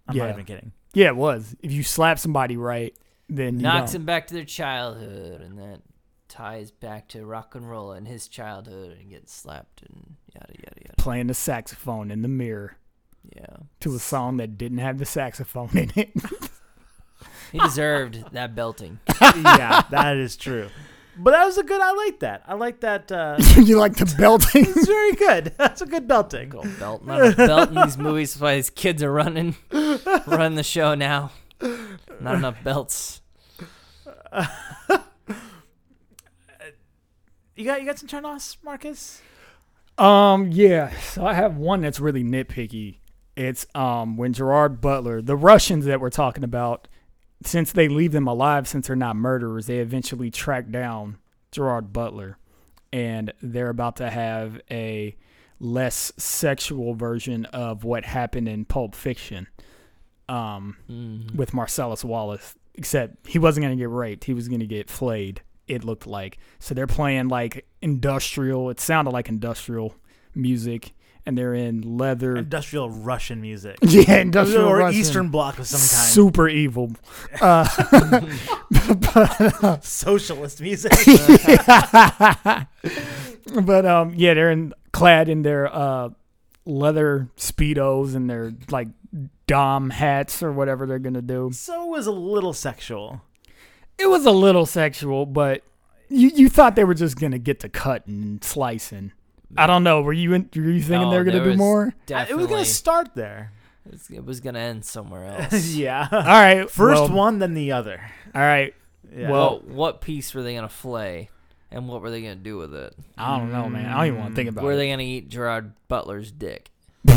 [0.07, 0.27] I'm Yeah.
[0.27, 0.73] not even kidding.
[0.93, 1.57] yeah, it was.
[1.61, 2.97] If you slap somebody right,
[3.29, 4.03] then you Knocks don't.
[4.03, 5.81] him back to their childhood, and that
[6.29, 10.81] ties back to rock and roll and his childhood, and gets slapped and yada yada
[10.83, 10.95] yada.
[10.97, 12.77] playing the saxophone in the mirror
[13.35, 16.11] Yeah, to a song that didn't have the saxophone in it.
[17.53, 19.01] he deserved that belting.
[19.21, 20.69] yeah, that is true.
[21.17, 21.81] But that was a good.
[21.81, 22.43] I like that.
[22.47, 23.13] I like that.
[23.13, 24.65] Uh, you like the belting?
[24.69, 25.55] it's very good.
[25.59, 26.49] That's a good belting.
[26.49, 28.35] Go belt, not a belt in these movies.
[28.35, 29.57] That's why these kids are running,
[30.27, 31.31] running the show now.
[32.21, 33.21] Not enough belts.
[37.57, 39.23] You got you got some turn-offs, Marcus?
[39.97, 40.91] Um, yeah.
[41.01, 42.99] So I have one that's really nitpicky.
[43.37, 46.89] It's um when Gerard Butler, the Russians that we're talking about,
[47.45, 51.19] since they leave them alive, since they're not murderers, they eventually track down
[51.53, 52.39] Gerard Butler,
[52.93, 55.17] and they're about to have a
[55.61, 59.47] less sexual version of what happened in Pulp Fiction.
[60.27, 61.35] Um, Mm.
[61.35, 64.25] with Marcellus Wallace, except he wasn't going to get raped.
[64.25, 66.39] He was going to get flayed, it looked like.
[66.59, 69.97] So they're playing like industrial, it sounded like industrial
[70.35, 70.95] music,
[71.27, 72.37] and they're in leather.
[72.37, 73.79] Industrial Russian music.
[73.83, 75.01] yeah, industrial or Russian.
[75.01, 75.89] Eastern Bloc of some kind.
[76.13, 76.93] Super evil.
[79.17, 80.93] Uh, Socialist music.
[83.65, 86.11] but um, yeah, they're in clad in their uh,
[86.65, 88.89] leather speedos and their like
[89.47, 91.51] dom hats or whatever they're gonna do.
[91.53, 93.23] so it was a little sexual.
[93.99, 95.63] It was a little sexual, but
[96.09, 99.13] you you thought they were just gonna get to cut and slicing.
[99.57, 100.03] I don't know.
[100.03, 101.95] Were you in, were you thinking No, they were gonna there do was more?
[102.13, 103.53] I- it was gonna start there.
[104.11, 105.67] It was gonna end somewhere else.
[105.75, 106.09] yeah.
[106.11, 108.01] All right, First well, one, then the other.
[108.35, 108.75] All right,
[109.15, 109.31] Yeah.
[109.31, 111.31] Well- Well, what piece were they gonna flay,
[111.71, 112.95] and what were they gonna do with it?
[113.19, 113.87] I don't know, man.
[113.87, 114.65] I don't even want to think about it.
[114.65, 114.77] Were it.
[114.77, 116.71] they gonna eat Gerard Butler's dick?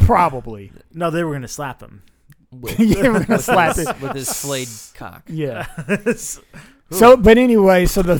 [0.00, 0.72] Probably.
[0.92, 2.02] no, they were gonna slap him.
[2.50, 4.00] With, yeah, we're gonna with slap his, it.
[4.00, 5.22] with his flayed cock.
[5.28, 5.66] Yeah.
[6.90, 8.18] So, but anyway, so the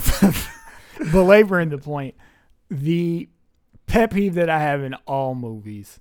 [1.12, 2.14] belaboring the point,
[2.70, 3.28] the
[3.86, 6.01] pet peeve that I have in all movies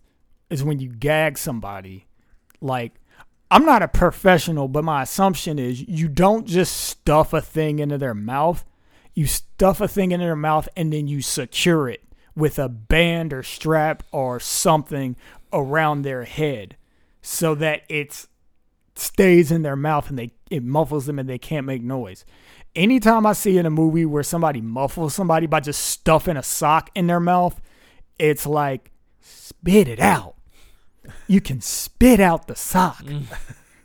[0.50, 2.08] is when you gag somebody.
[2.62, 2.94] Like,
[3.52, 7.98] I'm not a professional, but my assumption is you don't just stuff a thing into
[7.98, 8.66] their mouth.
[9.14, 12.04] You stuff a thing into their mouth and then you secure it
[12.36, 15.16] with a band or strap or something
[15.54, 16.76] around their head
[17.22, 18.28] so that it's
[18.96, 22.26] stays in their mouth and they it muffles them and they can't make noise.
[22.76, 26.90] Anytime I see in a movie where somebody muffles somebody by just stuffing a sock
[26.94, 27.62] in their mouth,
[28.20, 30.36] it's like spit it out.
[31.28, 33.04] You can spit out the sock.
[33.04, 33.26] Mm.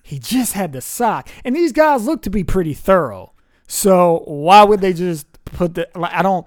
[0.02, 1.28] he just had the sock.
[1.44, 3.32] And these guys look to be pretty thorough.
[3.66, 6.46] So why would they just put the like I don't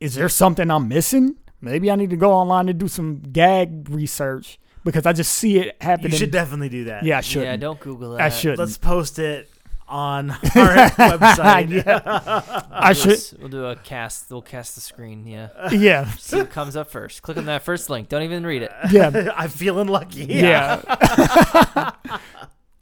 [0.00, 1.36] is there something I'm missing?
[1.60, 5.58] Maybe I need to go online and do some gag research because I just see
[5.58, 6.12] it happening.
[6.12, 7.04] You should definitely do that.
[7.04, 7.42] yeah, I should.
[7.42, 8.20] Yeah, don't Google that.
[8.20, 8.58] I should.
[8.58, 9.50] Let's post it
[9.90, 11.82] on our website.
[12.70, 13.12] I We'll should.
[13.12, 14.30] s- We'll do a cast.
[14.30, 15.26] We'll cast the screen.
[15.26, 15.48] Yeah.
[15.70, 17.22] Yeah, See what comes up first.
[17.22, 18.08] Click on that first link.
[18.08, 18.72] Don't even read it.
[18.90, 20.24] yeah, I'm feeling lucky.
[20.24, 20.80] yeah.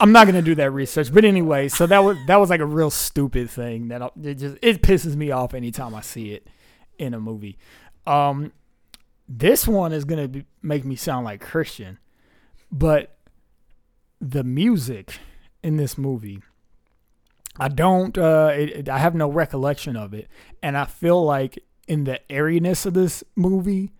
[0.01, 2.65] I'm not gonna do that research, but anyway, so that was that was like a
[2.65, 6.47] real stupid thing that I, it just it pisses me off anytime I see it
[6.97, 7.57] in a movie.
[8.07, 8.53] Um,
[9.27, 11.97] this one is gonna be, make me sound like Christian,
[12.71, 13.17] but
[14.21, 15.19] the music
[15.63, 16.41] in this movie,
[17.57, 18.17] I don't.
[18.17, 20.27] Uh, it, it- I have no recollection of it,
[20.61, 23.91] and I feel like in the airiness of this movie,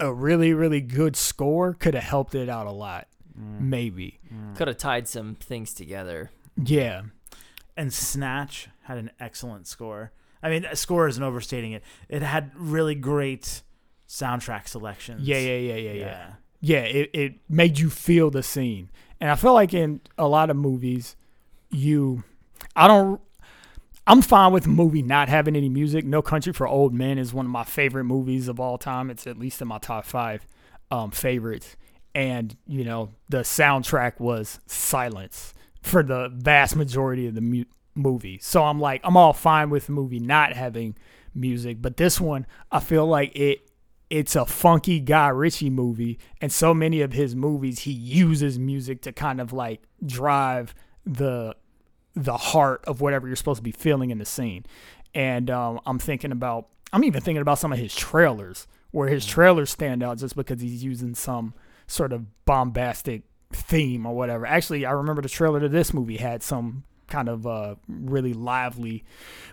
[0.00, 3.08] a really really good score could have helped it out a lot.
[3.40, 4.18] Maybe,
[4.56, 6.30] Could have tied some things together.
[6.56, 7.02] yeah.
[7.76, 10.10] And Snatch had an excellent score.
[10.42, 11.84] I mean, score isn't overstating it.
[12.08, 13.62] It had really great
[14.08, 15.22] soundtrack selections.
[15.28, 16.00] Yeah, yeah, yeah, yeah, yeah.
[16.00, 16.30] yeah.
[16.60, 18.90] Yeah, it, it made you feel the scene.
[19.20, 21.14] And I feel like in a lot of movies,
[21.70, 22.24] you,
[22.78, 23.20] I don't,
[24.06, 26.04] I'm fine with a movie not having any music.
[26.04, 29.10] No Country for Old Men is one of my favorite movies of all time.
[29.10, 30.46] It's at least in my top five
[30.90, 31.76] um, favorites.
[32.14, 35.52] And, you know, the soundtrack was silence
[35.82, 37.64] for the vast majority of the mu-
[37.94, 38.38] movie.
[38.40, 40.96] So I'm like, I'm all fine with the movie not having
[41.34, 41.82] music.
[41.82, 43.68] But this one, I feel like it
[44.10, 49.02] it's a funky Guy Ritchie movie, and so many of his movies he uses music
[49.02, 50.74] to kind of like drive
[51.04, 51.54] the
[52.24, 54.64] the heart of whatever you're supposed to be feeling in the scene.
[55.14, 59.26] And um, I'm thinking about I'm even thinking about some of his trailers where his
[59.26, 61.52] trailers stand out just because he's using some
[61.86, 64.46] sort of bombastic theme or whatever.
[64.46, 69.04] Actually, I remember the trailer to this movie had some kind of uh, really lively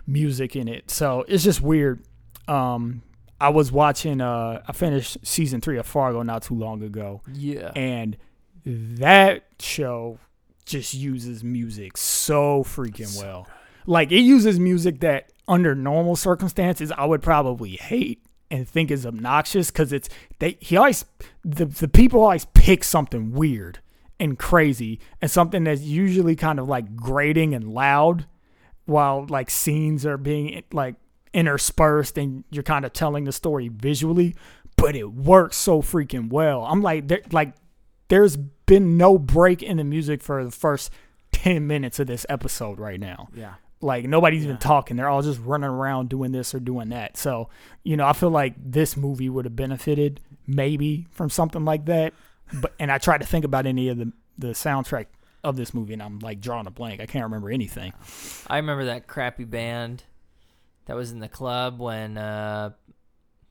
[0.06, 0.90] music in it.
[0.90, 2.02] So it's just weird.
[2.48, 3.02] Um,
[3.40, 4.20] I was watching.
[4.20, 7.72] Uh, I finished season three of Fargo not too long ago, Yeah.
[7.76, 8.16] and
[8.64, 10.18] that show
[10.66, 13.48] just uses music so freaking well.
[13.86, 19.06] Like it uses music that under normal circumstances I would probably hate and think is
[19.06, 20.08] obnoxious because it's
[20.38, 21.04] they he always
[21.44, 23.78] the the people always pick something weird
[24.18, 28.26] and crazy and something that's usually kind of like grating and loud
[28.86, 30.96] while like scenes are being like
[31.32, 34.34] interspersed and you're kind of telling the story visually
[34.76, 37.52] but it works so freaking well i'm like there, like
[38.08, 40.90] there's been no break in the music for the first
[41.32, 43.28] 10 minutes of this episode right now.
[43.34, 43.54] Yeah.
[43.80, 44.60] like nobody's even Yeah.
[44.60, 44.96] talking.
[44.96, 47.16] They're all just running around doing this or doing that.
[47.16, 47.48] So
[47.84, 52.12] you know i feel like this movie would have benefited maybe from something like that.
[52.60, 55.06] But and i tried to think about any of the the soundtrack
[55.44, 57.00] of this movie and i'm like drawing a blank.
[57.00, 57.92] I can't remember anything.
[58.48, 60.04] I remember that crappy band
[60.86, 62.70] that was in the club when uh,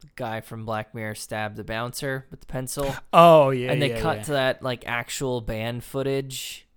[0.05, 2.95] the guy from Black Mirror stabbed the bouncer with the pencil.
[3.13, 4.23] oh yeah and they yeah, cut yeah.
[4.23, 6.67] to that like actual band footage.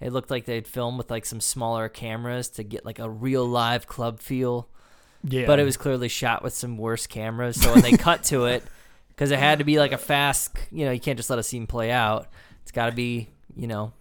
[0.00, 3.46] It looked like they'd filmed with like some smaller cameras to get like a real
[3.46, 4.68] live club feel.
[5.24, 7.60] yeah But it was clearly shot with some worse cameras.
[7.60, 8.62] So when they cut to it,
[9.08, 11.42] because it had to be like a fast, you know, you can't just let a
[11.42, 12.28] scene play out.
[12.62, 13.94] It's got to be, you know,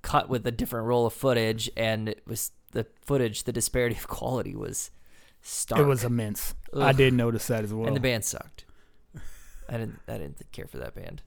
[0.00, 1.70] cut with a different roll of footage.
[1.76, 4.90] And it was the footage, the disparity of quality was
[5.46, 5.80] stark.
[5.80, 6.96] it was immense i Ugh.
[6.96, 8.64] did notice that as well and the band sucked.
[9.68, 9.98] I didn't.
[10.08, 11.22] I didn't care for that band.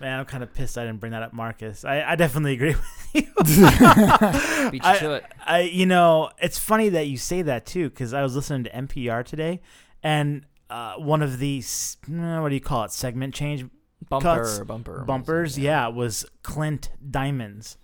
[0.00, 1.84] Man, I'm kind of pissed I didn't bring that up, Marcus.
[1.84, 2.74] I, I definitely agree
[3.14, 3.22] with you.
[4.70, 5.24] Beat you I- to it.
[5.46, 8.70] I, you know, it's funny that you say that too, because I was listening to
[8.70, 9.60] NPR today,
[10.02, 13.64] and uh, one of these, what do you call it, segment change
[14.08, 17.76] Bumper, cuts, bumper, bumpers, yeah, was Clint Diamonds,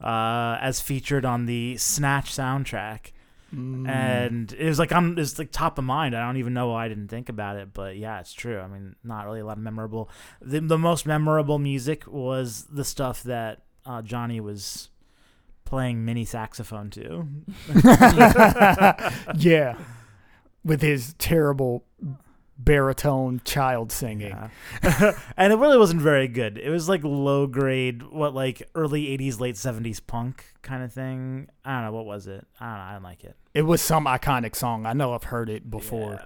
[0.00, 3.12] uh, as featured on the Snatch soundtrack,
[3.54, 3.88] Mm.
[3.88, 6.16] and it was like I'm, it's like top of mind.
[6.16, 8.60] I don't even know why I didn't think about it, but yeah, it's true.
[8.60, 10.08] I mean, not really a lot of memorable.
[10.40, 14.90] The, the most memorable music was the stuff that uh, Johnny was
[15.64, 17.26] playing mini saxophone to.
[19.36, 19.76] yeah
[20.64, 21.84] with his terrible
[22.58, 24.36] baritone child singing
[24.82, 25.12] Yeah.
[25.36, 26.58] and it really wasn't very good.
[26.58, 31.48] It was like low grade, what like early '80s, late '70s punk kind of thing.
[31.64, 32.46] I don't know what was it.
[32.60, 32.84] I don't know.
[32.84, 36.20] I didn't like it it was some iconic song i know i've heard it before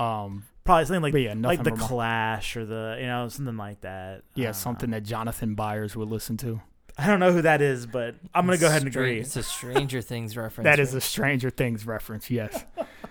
[0.00, 0.24] Yeah.
[0.24, 3.80] um Probably something like yeah, like the remar- Clash or the you know something like
[3.80, 4.22] that.
[4.34, 4.98] Yeah something know.
[4.98, 6.60] that jonathan byers would listen to
[6.98, 9.20] I don't know who that is, but I'm gonna go ahead and Stra- agree.
[9.20, 10.66] It's a Stranger Things reference.
[10.66, 10.98] That is right?
[10.98, 12.64] a stranger things reference yes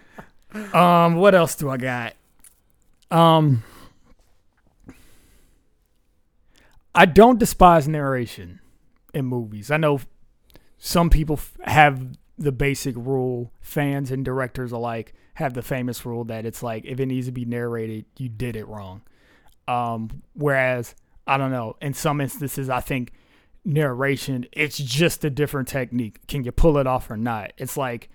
[0.73, 2.13] um what else do i got
[3.11, 3.63] um
[6.95, 8.59] i don't despise narration
[9.13, 9.99] in movies i know
[10.77, 12.05] some people f- have
[12.39, 16.99] the basic rule fans and directors alike have the famous rule that it's like if
[16.99, 19.01] it needs to be narrated you did it wrong.
[19.67, 20.95] Um whereas
[21.27, 23.13] i don't know in some instances i think
[23.65, 26.25] narration it's just a different technique.
[26.27, 27.53] Can you pull it off or not?
[27.57, 28.09] It's like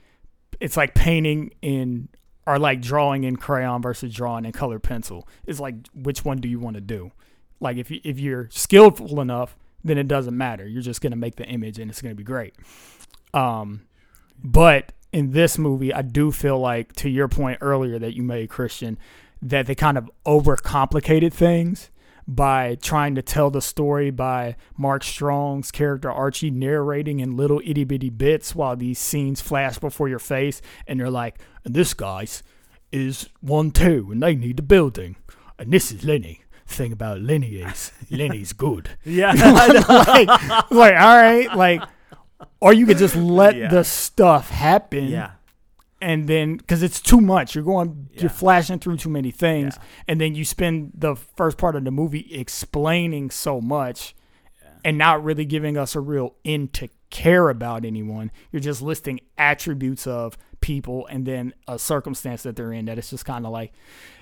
[0.60, 2.08] it's like painting in
[2.46, 5.28] or like drawing in crayon versus drawing in colored pencil.
[5.46, 7.12] It's like which one do you want to do?
[7.60, 9.56] Like if you, if you're skillful enough
[9.86, 10.66] then it doesn't matter.
[10.66, 12.54] You're just going to make the image and it's going to be great.
[13.32, 13.82] Um
[14.44, 18.48] but in this movie i do feel like to your point earlier that you made
[18.48, 18.96] christian
[19.42, 21.90] that they kind of overcomplicated things
[22.26, 27.84] by trying to tell the story by Mark Strong's character Archie narrating in little itty
[27.84, 32.42] bitty bits while these scenes flash before your face, and they're like, and this guy's
[32.92, 35.16] is one two, and they need the building,
[35.58, 36.40] and this is Lenny.
[36.66, 38.88] Thing about Lenny is Lenny's good.
[39.04, 39.32] Yeah,
[40.06, 40.26] like,
[40.70, 41.82] like, all right, like,
[42.60, 43.68] or you could just let Yeah.
[43.68, 45.32] the stuff happen yeah,
[46.00, 47.54] and then because it's too much.
[47.54, 48.22] You're going Yeah.
[48.22, 49.78] you're flashing through too many things
[50.08, 54.14] and then you spend the first part of the movie explaining so much
[54.84, 58.30] and not really giving us a real end to care about anyone.
[58.50, 63.10] You're just listing attributes of people and then a circumstance that they're in that it's
[63.10, 63.72] just kind of like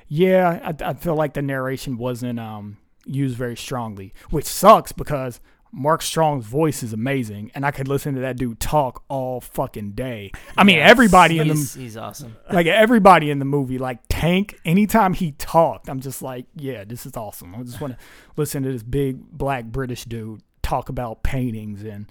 [0.08, 5.40] yeah I, I feel like the narration wasn't um used very strongly which sucks because
[5.72, 9.92] Mark Strong's voice is amazing, and I could listen to that dude talk all fucking
[9.92, 10.30] day.
[10.56, 12.36] I mean, everybody in the he's, he's awesome.
[12.52, 17.06] like everybody in the movie, like Tank, anytime he talked, I'm just like, yeah, this
[17.06, 17.54] is awesome.
[17.54, 18.04] I just want to
[18.36, 22.06] listen to this big black British dude talk about paintings and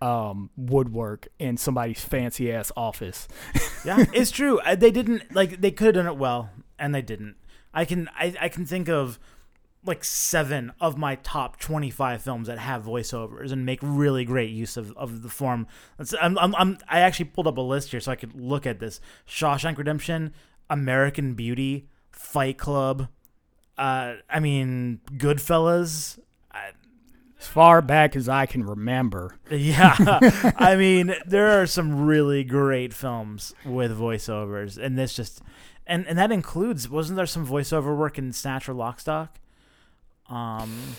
[0.00, 3.26] um, woodwork in somebody's fancy ass office.
[3.84, 4.60] yeah, it's true.
[4.60, 7.36] Uh, They didn't like they could have done it well, and they didn't.
[7.74, 9.18] I can I, I can think of
[9.84, 14.50] like seven of my top twenty five films that have voiceovers and make really great
[14.50, 15.66] use of, of the form.
[16.20, 18.78] I'm, I'm, I'm I actually pulled up a list here so I could look at
[18.78, 20.32] this: Shawshank Redemption,
[20.68, 23.08] American Beauty, Fight Club.
[23.78, 26.18] Uh, I mean, Goodfellas.
[26.52, 29.96] As far back as I can remember, Yeah,
[30.58, 35.40] I mean, there are some really great films with voiceovers, and this just,
[35.86, 36.90] and and that includes.
[36.90, 39.30] Wasn't there some voiceover work in Snatch or Lockstock?
[40.30, 40.96] Um,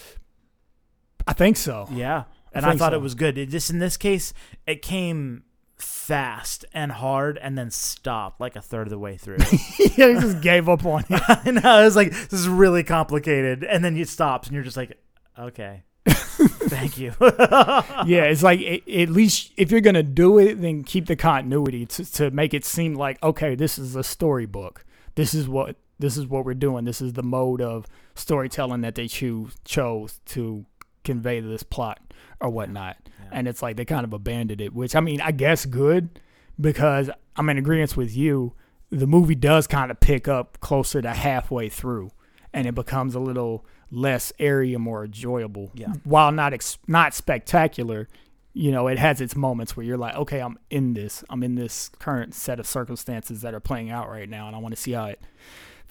[1.26, 1.88] I think so.
[1.92, 2.98] yeah, and I, think thought so.
[2.98, 3.38] it was good.
[3.38, 4.34] It just in this case,
[4.68, 5.44] it came
[5.78, 9.38] fast and hard, and then stopped like a third of the way through.
[9.96, 11.22] yeah, he just gave up on it.
[11.46, 11.62] I know.
[11.64, 14.98] I was like, this is really complicated, and then it stops, and you're just like,
[15.40, 17.14] okay, thank you.
[17.20, 21.86] yeah, it's like it, at least if you're gonna do it, then keep the continuity
[21.86, 24.84] to, to make it seem like okay, this is a storybook.
[25.16, 26.86] This is what this is what we're doing.
[26.86, 27.86] This is the mode of
[28.16, 30.66] storytelling that they choose chose to
[31.04, 31.99] convey this plot
[32.39, 32.97] or whatnot.
[33.32, 36.20] And it's like they kind of abandoned it, which I mean, I guess good
[36.60, 38.54] because I'm in agreement with you.
[38.89, 42.12] The movie does kind of pick up closer to halfway through,
[42.52, 45.72] and it becomes a little less airy and more enjoyable.
[45.74, 45.93] Yeah.
[46.04, 48.10] While not ex- not spectacular,
[48.54, 51.24] you know, it has its moments where you're like, okay, I'm in this.
[51.30, 54.60] I'm in this current set of circumstances that are playing out right now, and I
[54.60, 55.22] want to see how it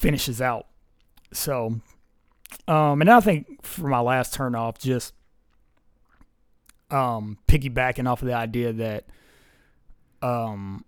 [0.01, 0.67] finishes out.
[1.31, 1.81] So,
[2.67, 5.13] um, and I think for my last turn off, just
[6.91, 9.05] um, piggybacking off of the idea that,
[10.23, 10.85] um,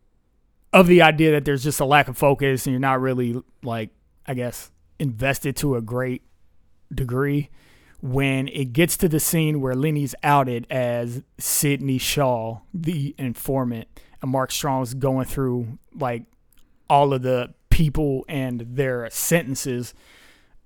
[0.73, 3.91] of the idea that there's just a lack of focus and you're not really like,
[4.27, 6.23] I guess, invested to a great
[6.93, 7.51] degree.
[8.01, 13.87] When it gets to the scene where Lenny's outed as Sidney Shaw, the informant,
[14.23, 16.25] and Mark Strong's going through like
[16.91, 19.95] all of the people and their sentences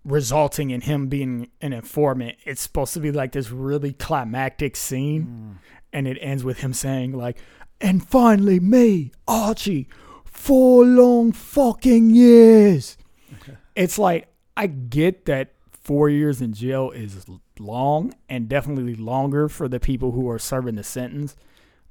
[0.04, 2.36] resulting in him being an informant.
[2.44, 5.58] It's supposed to be like this really climactic scene, mm.
[5.92, 7.38] and it ends with him saying like,
[7.80, 9.88] "And finally, me, Archie,
[10.24, 12.98] four long fucking years."
[13.76, 17.24] it's like I get that four years in jail is
[17.60, 21.36] long and definitely longer for the people who are serving the sentence.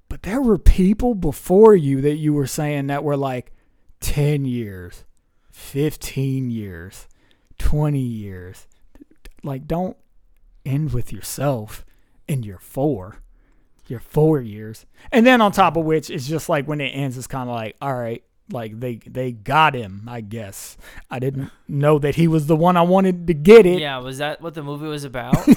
[0.09, 3.54] But there were people before you that you were saying that were like
[4.05, 5.03] 10 years,
[5.51, 7.07] 15 years,
[7.57, 8.67] 20 years.
[9.43, 9.97] Like, don't
[10.63, 11.83] end with yourself
[12.27, 13.17] in your four,
[13.87, 14.85] your four years.
[15.11, 17.55] And then on top of which, it's just like when it ends, it's kind of
[17.55, 20.77] like, all right, like they they got him, I guess.
[21.09, 23.79] I didn't know that he was the one I wanted to get it.
[23.79, 25.47] Yeah, was that what the movie was about?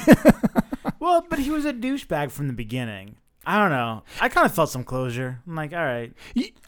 [1.01, 3.17] well, but he was a douchebag from the beginning.
[3.45, 4.05] I don't know.
[4.23, 5.43] I kind of felt some closure.
[5.47, 6.15] I'm like, all right,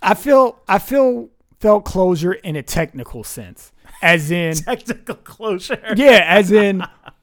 [0.02, 5.94] I feel I feel felt closure in a technical sense, as in technical closure.
[5.96, 6.82] yeah, as in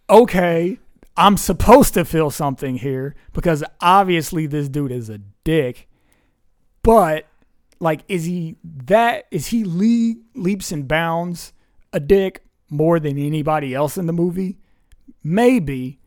[0.10, 0.80] okay,
[1.16, 5.88] I'm supposed to feel something here because obviously this dude is a dick,
[6.84, 7.26] but
[7.80, 9.26] like, is he that?
[9.32, 11.54] Is he le- leaps and bounds
[11.94, 14.58] a dick more than anybody else in the movie?
[15.24, 16.00] Maybe,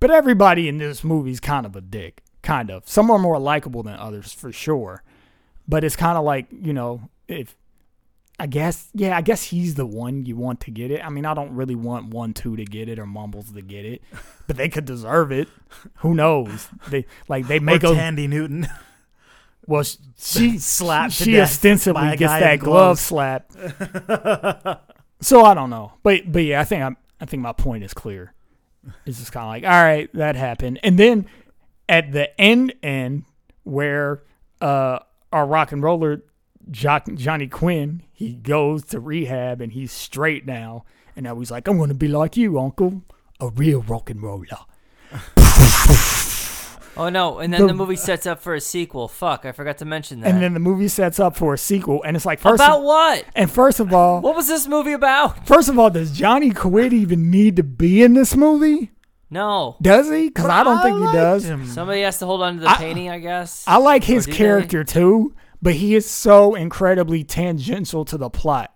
[0.00, 2.22] but everybody in this movie is kind of a dick.
[2.42, 2.88] Kind of.
[2.88, 5.02] Some are more likable than others for sure.
[5.66, 7.56] But it's kind of like, you know, if
[8.38, 11.00] I guess, yeah, I guess he's the one you want to get it.
[11.04, 13.84] I mean, I don't really want one, two to get it or Mumbles to get
[13.84, 14.02] it,
[14.48, 15.48] but they could deserve it.
[15.98, 16.68] Who knows?
[16.88, 18.66] They like they make or a Thandie Newton.
[19.66, 19.84] well.
[19.84, 23.52] sh- She slapped She ostensibly gets that glove slap.
[25.20, 26.96] so I don't know, but but yeah, I think I'm.
[27.20, 28.34] I think my point is clear.
[29.06, 31.26] It's just kind of like, all right, that happened, and then
[31.88, 33.24] at the end, end
[33.62, 34.22] where
[34.60, 34.98] uh
[35.32, 36.22] our rock and roller
[36.70, 40.84] Johnny Quid, he goes to rehab and he's straight now,
[41.16, 43.02] and now he's like, I'm gonna be like you, Uncle,
[43.40, 44.46] a real rock and roller.
[46.96, 47.38] oh no!
[47.38, 49.08] And then The- the movie sets up for a sequel.
[49.08, 50.28] Fuck, I forgot to mention that.
[50.32, 52.84] And then the movie sets up for a sequel, and it's like first about of,
[52.84, 53.24] what?
[53.34, 55.46] and first of all, What was this movie about?
[55.46, 58.90] First of all, does Johnny Quid even need to be in this movie?
[59.30, 59.76] No.
[59.82, 60.28] Does he?
[60.28, 61.44] Because I don't think he does.
[61.44, 61.66] him.
[61.66, 63.64] Somebody has to hold on to the I- painting, I guess.
[63.66, 64.38] I like his Or do they?
[64.38, 65.34] character too,
[65.64, 68.72] but he is so incredibly tangential to the plot.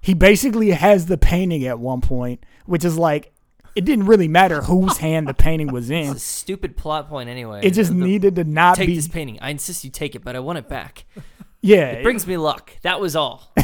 [0.00, 3.32] He basically has the painting at one point, which is like
[3.74, 6.16] it didn't really matter whose hand the painting was It's in.
[6.16, 7.60] a stupid plot point anyway.
[7.62, 8.94] It just The- needed to not take be.
[8.96, 9.38] this painting.
[9.40, 11.04] I insist you take it, but I want it back.
[11.60, 12.72] yeah, It brings me luck.
[12.82, 13.50] That was all.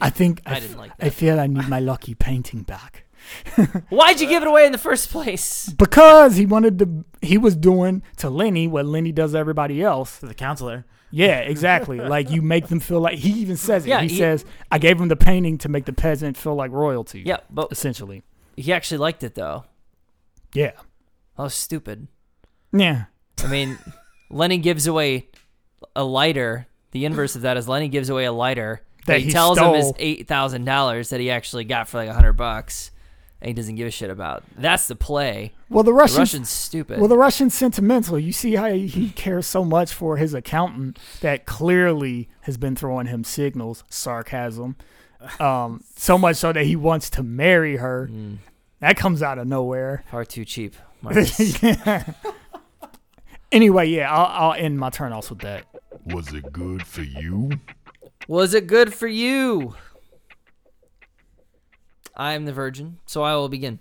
[0.00, 3.04] I think I I, didn't like I feel I need my lucky painting back
[3.90, 5.68] Why'd you give it away in the first place?
[5.68, 7.04] because he wanted to.
[7.20, 10.20] He was doing to Lenny what Lenny does to everybody else.
[10.20, 10.86] To the counselor.
[11.10, 11.98] Yeah, exactly.
[12.00, 13.88] like you make them feel like he even says it.
[13.88, 16.70] Yeah, he, he- says, "I gave him the painting to make the peasant feel like
[16.70, 18.22] royalty." Yeah, but essentially.
[18.56, 19.64] he actually liked it though.
[20.54, 20.72] Yeah,
[21.36, 22.08] That was stupid.
[22.72, 23.04] yeah.
[23.42, 23.78] I mean,
[24.30, 25.28] Lenny gives away
[25.96, 26.66] a lighter.
[26.92, 29.58] The inverse of that is Lenny gives away a lighter that, That he, he tells
[29.58, 32.90] him is eight thousand dollars that he actually got for like a hundred bucks,
[33.40, 34.42] and he doesn't give a shit about.
[34.56, 35.52] That's the play.
[35.68, 36.18] Well, the The Russians.
[36.18, 36.98] Russian's stupid.
[36.98, 38.18] Well, the Russian's sentimental.
[38.18, 42.76] You see how he, he cares so much for his accountant that clearly has been
[42.76, 44.76] throwing him signals, sarcasm.
[45.38, 48.08] Um, so much so that he wants to marry her.
[48.10, 48.38] Mm,
[48.80, 50.04] That comes out of nowhere.
[50.10, 50.74] far too cheap.
[51.02, 51.58] Marcus.
[53.52, 55.64] Anyway, yeah, I'll, I'll end my turn off with that.
[56.06, 57.50] Was it good for you?
[58.28, 59.74] Was it good for you?
[62.20, 63.78] I am the virgin, so I will begin.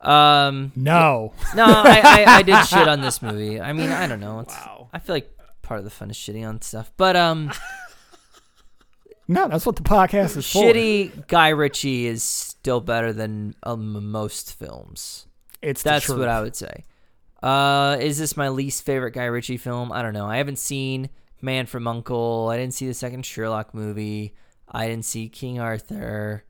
[0.00, 1.32] Um, No.
[1.54, 3.60] no, I, I, I did shit on this movie.
[3.60, 4.40] I mean, I don't know.
[4.40, 4.88] It's, Wow.
[4.92, 5.30] I feel like
[5.62, 7.50] part of the fun is shitting on stuff, but um,
[9.28, 10.58] No, that's what the podcast is for.
[10.62, 15.26] shitty Guy Ritchie is still better than um, most films.
[15.62, 16.84] It's That's what I would say.
[17.42, 19.92] Uh, is this my least favorite Guy Ritchie film?
[19.92, 20.26] I don't know.
[20.26, 21.08] I haven't seen
[21.40, 22.48] Man from Uncle.
[22.52, 24.34] I didn't see the second Sherlock movie.
[24.68, 26.44] I didn't see King Arthur.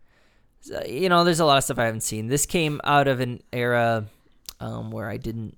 [0.87, 2.29] You know, there's a lot of stuff I haven't seen.
[2.29, 4.07] This came out of an era
[4.61, 5.57] um, where I didn't.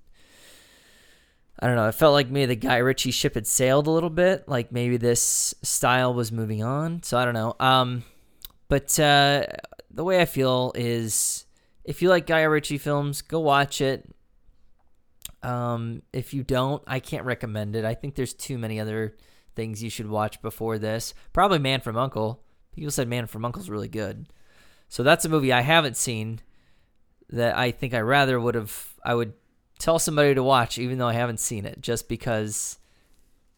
[1.59, 1.87] I don't know.
[1.87, 4.47] It felt like maybe the Guy Ritchie ship had sailed a little bit.
[4.47, 7.03] Like maybe this style was moving on.
[7.03, 7.55] So I don't know.
[7.59, 8.03] Um,
[8.67, 9.45] but uh,
[9.89, 11.45] the way I feel is,
[11.83, 14.09] if you like Guy Ritchie films, go watch it.
[15.43, 17.85] Um, if you don't, I can't recommend it.
[17.85, 19.15] I think there's too many other
[19.55, 21.13] things you should watch before this.
[21.31, 22.43] Probably Man from Uncle.
[22.73, 24.27] People said Man from Uncle's really good.
[24.89, 26.39] So that's a movie I haven't seen
[27.29, 29.33] that I think I rather would have I would
[29.79, 32.77] tell somebody to watch even though I haven't seen it just because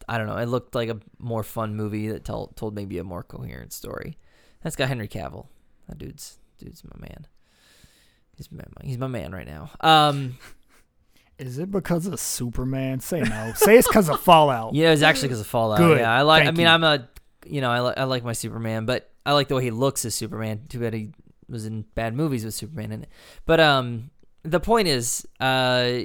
[0.08, 3.04] I don't know, it looked like a more fun movie that told told maybe a
[3.04, 4.18] more coherent story.
[4.62, 5.46] That's got Henry Cavill.
[5.88, 7.26] That dude's dude's my man.
[8.36, 9.70] He's my, he's my man right now.
[9.80, 10.38] Um
[11.38, 12.98] Is it because of Superman?
[12.98, 13.52] Say no.
[13.54, 14.74] Say it's because of Fallout.
[14.74, 15.78] Yeah, it's actually because of Fallout.
[15.78, 16.00] Good.
[16.00, 16.48] Yeah, I like.
[16.48, 16.66] I mean, you.
[16.66, 17.08] I'm a,
[17.46, 20.06] you know, I, li- I like my Superman, but I like the way he looks
[20.06, 20.62] as Superman.
[20.70, 21.10] Too bad he
[21.50, 23.10] was in bad movies with Superman in it.
[23.44, 24.08] But um,
[24.42, 26.00] the point is, uh,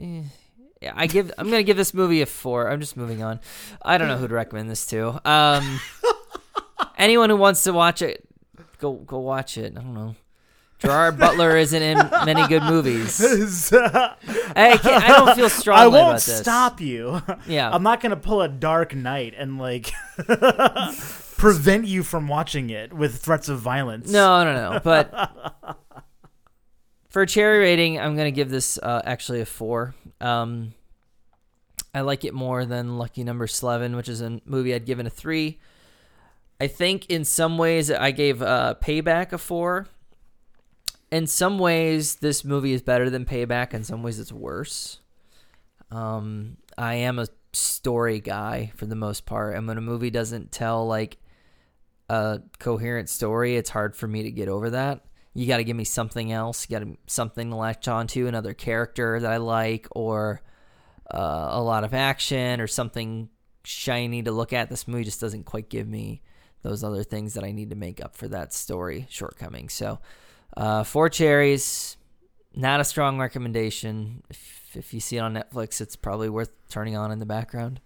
[0.00, 1.30] I give.
[1.36, 2.70] I'm gonna give this movie a four.
[2.70, 3.40] I'm just moving on.
[3.82, 5.20] I don't know who to recommend this to.
[5.30, 5.80] Um,
[6.96, 8.26] anyone who wants to watch it,
[8.78, 9.74] go go watch it.
[9.76, 10.16] I don't know.
[10.78, 13.20] Gerard Butler isn't in many good movies.
[13.74, 14.14] I,
[14.56, 17.20] I don't feel strongly I about won't stop you.
[17.46, 17.68] Yeah.
[17.70, 19.90] I'm not gonna pull a Dark Knight and like
[21.38, 24.10] prevent you from watching it with threats of violence.
[24.10, 24.80] No, no, no.
[24.80, 25.10] But
[27.08, 29.94] for a cherry rating, I'm gonna give this uh, actually a four.
[30.20, 30.74] Um,
[31.94, 35.10] I like it more than Lucky Number Eleven, which is a movie I'd given a
[35.10, 35.58] three.
[36.60, 39.86] I think in some ways I gave uh, Payback a four.
[41.10, 43.72] In some ways, this movie is better than Payback.
[43.72, 45.00] In some ways, it's worse.
[45.90, 50.52] Um, I am a story guy for the most part, and when a movie doesn't
[50.52, 51.16] tell like
[52.08, 55.04] a coherent story, it's hard for me to get over that.
[55.34, 56.66] You got to give me something else.
[56.68, 60.42] You got to something to latch onto, another character that I like, or
[61.12, 63.28] uh, a lot of action, or something
[63.62, 64.68] shiny to look at.
[64.68, 66.22] This movie just doesn't quite give me
[66.62, 69.68] those other things that I need to make up for that story shortcoming.
[69.68, 70.00] So,
[70.56, 71.96] uh, four cherries,
[72.54, 74.22] not a strong recommendation.
[74.30, 77.80] If, if you see it on Netflix, it's probably worth turning on in the background.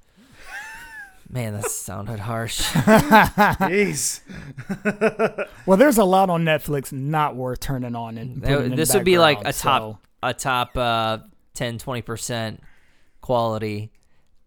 [1.33, 2.61] Man, that sounded harsh.
[2.73, 4.21] Jeez.
[5.67, 8.77] Well, there's a lot on Netflix not worth turning on and That- putting in the
[8.77, 11.19] this would be like a background, top a top uh
[11.55, 12.59] 10 20%
[13.21, 13.93] quality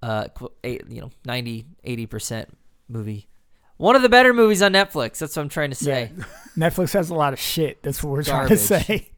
[0.03, 2.47] uh qu- eight, you know 90 80%
[2.89, 3.27] movie
[3.77, 6.23] one of the better movies on netflix that's what i'm trying to say so
[6.57, 7.81] Netflix has a lot of shit.
[7.83, 9.09] That's what we're trying to say.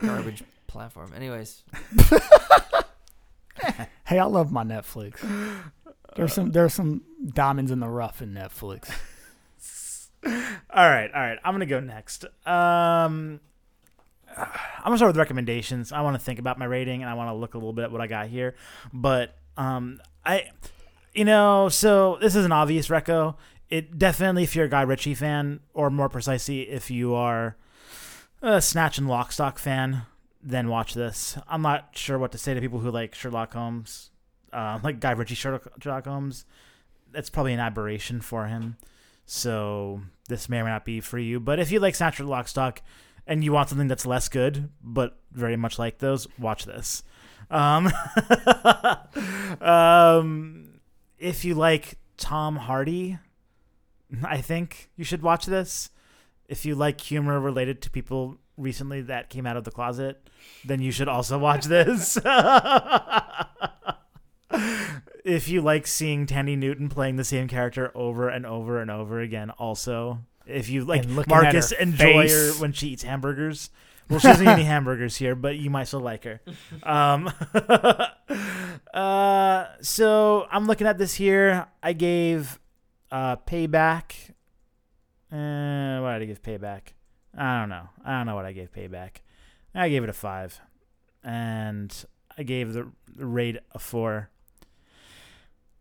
[0.00, 1.62] garbage platform anyways
[4.06, 5.18] Hey, I love my Netflix.
[6.16, 8.90] There's some there's some diamonds in the rough in Netflix.
[10.24, 11.38] All right, all right.
[11.44, 12.24] I'm gonna go next.
[12.44, 13.40] Um,
[14.36, 15.92] I'm gonna start with recommendations.
[15.92, 17.84] I want to think about my rating and I want to look a little bit
[17.84, 18.56] at what I got here.
[18.92, 20.50] But um, I,
[21.14, 23.36] you know, so this is an obvious reco.
[23.70, 27.56] It definitely, if you're a Guy Ritchie fan, or more precisely, if you are
[28.42, 30.02] a Snatch and Lockstock fan,
[30.42, 31.38] then watch this.
[31.48, 34.10] I'm not sure what to say to people who like Sherlock Holmes,
[34.52, 36.44] uh, like Guy Ritchie Sherlock, Holmes.
[37.12, 38.76] That's probably an aberration for him.
[39.24, 41.40] So this may or may not be for you.
[41.40, 42.78] But if you like Snatch and Lockstock
[43.26, 47.02] and you want something that's less good but very much like those, watch this.
[47.50, 47.90] Um,
[49.60, 50.80] um,
[51.18, 53.18] if you like Tom Hardy,
[54.24, 55.90] I think you should watch this.
[56.48, 60.30] If you like humor related to people recently that came out of the closet,
[60.64, 62.16] then you should also watch this.
[65.24, 69.20] if you like seeing Thandie Newton playing the same character over and over and over
[69.20, 70.20] again, also.
[70.46, 73.70] If you like And Marcus enjoy her when she eats hamburgers.
[74.08, 76.40] Well, she doesn't eat any hamburgers here, but you might still like her.
[76.84, 77.32] Um,
[78.94, 81.66] uh, so I'm looking at this here.
[81.82, 82.60] I gave
[83.10, 84.12] uh, Payback.
[85.32, 86.92] Uh, what did I give Payback?
[87.36, 87.88] I don't know.
[88.04, 89.16] I don't know what I gave Payback.
[89.74, 90.58] I gave it a five,
[91.22, 91.92] and
[92.38, 94.30] I gave the, the Raid a four.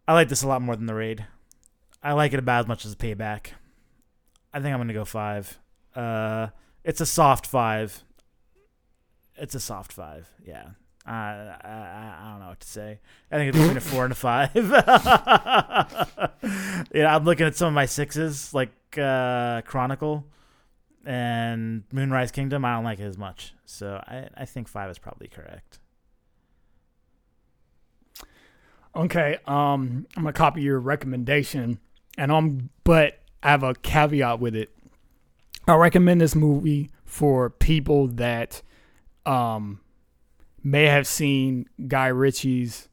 [0.08, 1.26] I like this a lot more than the Raid.
[2.04, 3.48] I like it about as much as Payback.
[4.54, 5.58] I think I'm gonna go five.
[5.96, 6.48] Uh,
[6.84, 8.04] it's a soft five.
[9.36, 10.30] It's a soft five.
[10.46, 10.70] Yeah.
[11.06, 13.00] I, I, I don't know what to say.
[13.32, 14.56] I think it's between a four and a five.
[16.94, 20.26] yeah, I'm looking at some of my sixes, like uh, Chronicle
[21.06, 22.66] and Moonrise Kingdom.
[22.66, 25.78] I don't like it as much, so I, I think five is probably correct.
[28.96, 31.80] Okay, um, I'm gonna copy your recommendation,
[32.18, 34.70] and I'm but I have a caveat with it.
[35.68, 38.62] I recommend this movie for people that,
[39.26, 39.82] um,
[40.64, 42.88] may have seen Guy Ritchie's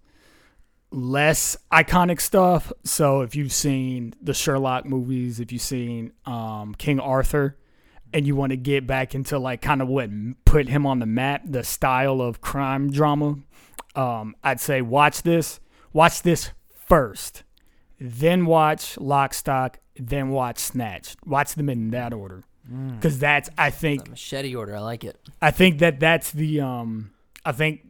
[0.91, 2.73] less iconic stuff.
[2.85, 7.57] So if you've seen the Sherlock movies, if you've seen um, King Arthur,
[8.13, 10.11] and you want to get back into like kind of what
[10.45, 13.39] put him on the map, the style of crime drama,
[13.95, 15.61] um, I'd say watch this.
[15.93, 17.45] Watch this first,
[18.01, 21.17] then watch Lock, Stock, then watch Snatch.
[21.25, 22.45] Watch them in that order,
[22.95, 24.77] because that's I think The machete order.
[24.77, 25.17] I like it.
[25.41, 27.11] I think that that's the um
[27.45, 27.89] I think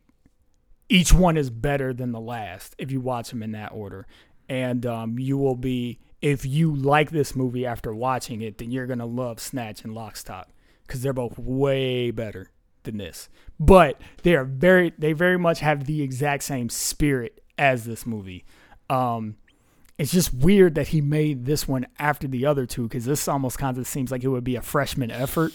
[0.89, 4.07] each one is better than the last if you watch them in that order.
[4.49, 8.87] And um you will be if you like this movie after watching it, then you're
[8.87, 10.45] going to love Snatch and Lockstock
[10.87, 12.51] cuz they're both way better
[12.85, 13.29] than this.
[13.59, 18.45] But they are very they very much have the exact same spirit as this movie.
[18.91, 19.37] Um
[19.99, 23.59] it's just weird that he made this one after the other two because this almost
[23.59, 25.53] kind of seems like it would be a freshman effort.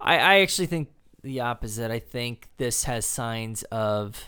[0.00, 0.88] I, I actually think
[1.22, 1.90] the opposite.
[1.90, 4.24] I think this has signs of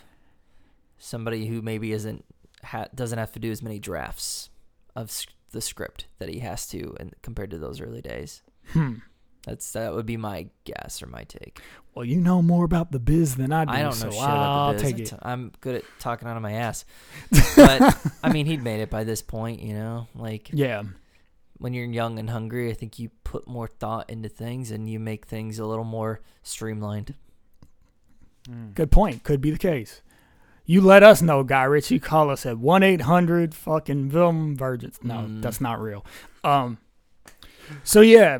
[0.98, 2.24] somebody who maybe isn't
[2.62, 4.50] ha- doesn't have to do as many drafts
[4.94, 5.10] of
[5.52, 8.42] the script that he has to, and compared to those early days.
[8.68, 8.96] Hmm.
[9.46, 11.60] That's that would be my guess or my take.
[11.94, 13.72] Well, you know more about the biz than I do.
[13.72, 14.92] I don't so know shit I'll about the biz.
[14.92, 15.18] take it.
[15.22, 16.84] I'm good at talking out of my ass.
[17.56, 20.06] But I mean, he'd made it by this point, you know.
[20.14, 20.84] Like Yeah.
[21.58, 24.98] when you're young and hungry, I think you put more thought into things and you
[25.00, 27.14] make things a little more streamlined.
[28.74, 29.22] Good point.
[29.22, 30.02] Could be the case.
[30.64, 31.98] You let us know, Guy Ritchie.
[32.00, 34.98] Call us at one eight hundred fucking film virgins.
[35.02, 35.42] No, Mm.
[35.42, 36.04] that's not real.
[36.44, 36.78] Um.
[37.84, 38.38] So yeah,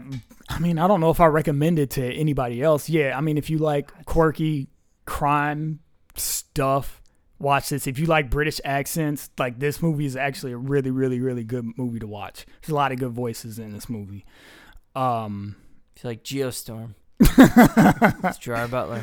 [0.48, 2.88] I mean, I don't know if I recommend it to anybody else.
[2.88, 4.68] Yeah, I mean, if you like quirky
[5.04, 5.80] crime
[6.16, 7.00] stuff,
[7.38, 7.86] watch this.
[7.86, 11.66] If you like British accents, like this movie is actually a really, really, really good
[11.76, 12.46] movie to watch.
[12.60, 14.24] There's a lot of good voices in this movie.
[14.94, 15.56] Um.
[15.96, 19.02] If you like Geostorm, it's Gerard Butler.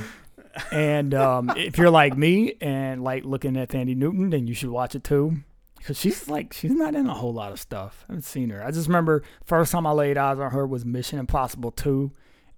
[0.71, 4.69] And um, if you're like me and like looking at Thandie Newton, then you should
[4.69, 5.37] watch it too.
[5.79, 8.03] Because she's like, she's not in a whole lot of stuff.
[8.07, 8.63] I haven't seen her.
[8.63, 12.11] I just remember first time I laid eyes on her was Mission Impossible 2.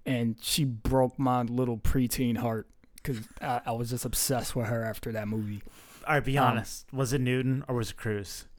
[0.04, 2.66] And she broke my little preteen heart
[2.96, 5.62] because I, I was just obsessed with her after that movie.
[6.04, 6.86] All right, be Um, honest.
[6.92, 8.46] Was it Newton or was it Cruise?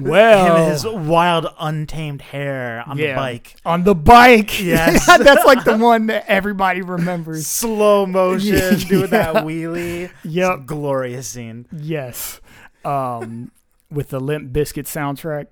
[0.00, 3.08] Well, his wild, untamed hair on Yeah.
[3.12, 3.56] the bike.
[3.64, 4.58] on the bike.
[4.68, 5.06] Yes.
[5.18, 7.46] That's like the one that everybody remembers.
[7.46, 8.70] Slow motion, Yeah.
[8.88, 10.10] doing that wheelie.
[10.24, 10.66] Yep.
[10.66, 11.66] Glorious scene.
[11.72, 12.40] Yes.
[12.84, 13.50] Um,
[13.90, 15.46] with the Limp Bizkit soundtrack.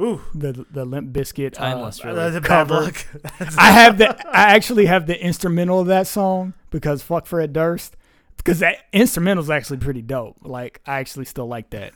[0.00, 1.54] Ooh, The the Limp Bizkit.
[1.54, 2.16] uh, Timeless, really.
[2.16, 2.80] that's a bad cover.
[2.82, 3.06] look.
[3.58, 7.96] I have the I actually have the instrumental of that song because fuck Fred Durst
[8.36, 10.36] because that instrumental is actually pretty dope.
[10.42, 11.94] Like I actually still like that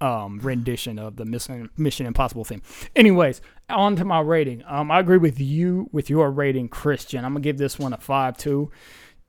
[0.00, 2.62] um rendition of the Mission Mission Impossible theme.
[2.96, 4.64] Anyways, on to my rating.
[4.66, 7.24] Um I agree with you with your rating, Christian.
[7.24, 8.72] I'm gonna give this one a five too.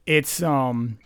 [0.07, 0.97] It's um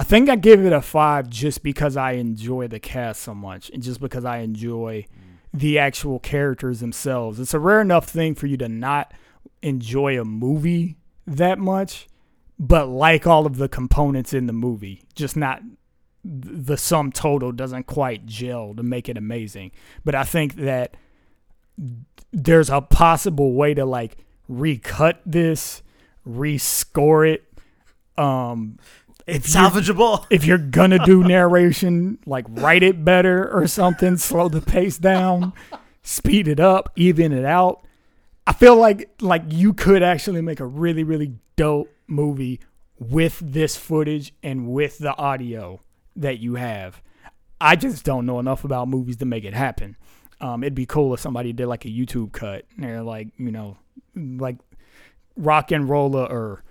[0.00, 3.68] I think I give it a five just because I enjoy the cast so much
[3.68, 5.04] and just because I enjoy
[5.52, 7.38] the actual characters themselves.
[7.38, 9.12] It's a rare enough thing for you to not
[9.60, 10.96] enjoy a movie
[11.26, 12.08] that much,
[12.58, 15.60] but like all of the components in the movie, just not
[16.24, 19.70] the sum total doesn't quite gel to make it amazing.
[20.02, 20.96] But I think that
[22.32, 24.16] there's a possible way to like
[24.48, 25.82] recut this,
[26.26, 27.44] rescore it.
[28.16, 28.78] Um,
[29.30, 30.26] It's salvageable.
[30.30, 35.52] if you're gonna do narration, like write it better or something, slow the pace down,
[36.02, 37.84] speed it up, even it out.
[38.46, 42.60] I feel like like you could actually make a really really dope movie
[42.98, 45.80] with this footage and with the audio
[46.16, 47.00] that you have.
[47.60, 49.96] I just don't know enough about movies to make it happen.
[50.40, 52.64] Um, it'd be cool if somebody did like a YouTube cut.
[52.74, 53.76] And they're like, you know,
[54.14, 54.56] like
[55.36, 56.64] rock and roller or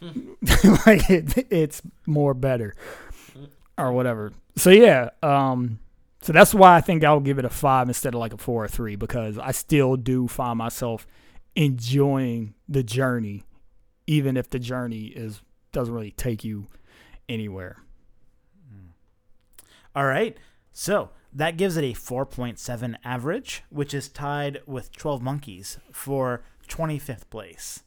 [0.86, 2.74] like it, it's more better
[3.78, 4.32] or whatever.
[4.56, 5.78] So yeah, um,
[6.22, 8.64] so that's why I think I'll give it a five instead of like a four
[8.64, 11.06] or three because I still do find myself
[11.54, 13.44] enjoying the journey,
[14.06, 15.40] even if the journey is
[15.72, 16.66] doesn't really take you
[17.28, 17.78] anywhere.
[19.94, 20.36] All right.
[20.72, 27.30] So that gives it a 4.7 average, which is tied with 12 Monkeys for 25th
[27.30, 27.82] place.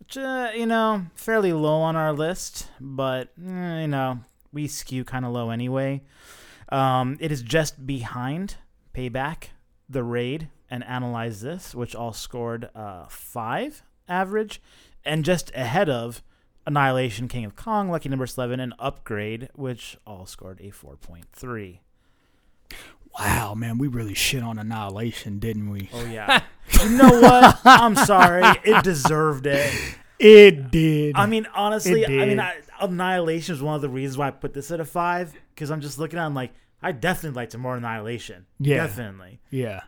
[0.00, 4.20] Which, uh, you know, fairly low on our list, but, eh, you know,
[4.52, 6.02] we skew kind of low anyway.
[6.70, 8.56] Um, it is just behind
[8.94, 9.50] Payback,
[9.88, 14.60] The Raid, and Analyze This, which all scored uh, 5 average,
[15.04, 16.22] and just ahead of
[16.66, 21.78] Annihilation, King of Kong, Lucky Number Slevin, and Upgrade, which all scored a 4.3.
[23.20, 25.90] Wow, man, we really shit on Annihilation, didn't we?
[25.92, 26.42] Oh, yeah.
[26.82, 27.60] you know what?
[27.64, 28.42] I'm sorry.
[28.64, 29.72] It deserved it.
[30.18, 31.16] It did.
[31.16, 32.38] I mean, honestly, It I mean, did.
[32.40, 35.70] I, Annihilation is one of the reasons why I put this at a 5, because
[35.70, 36.52] I'm just looking at it, I'm like,
[36.82, 38.46] I definitely liked more Annihilation.
[38.58, 38.86] Yeah.
[38.86, 39.40] Definitely.
[39.50, 39.80] yeah.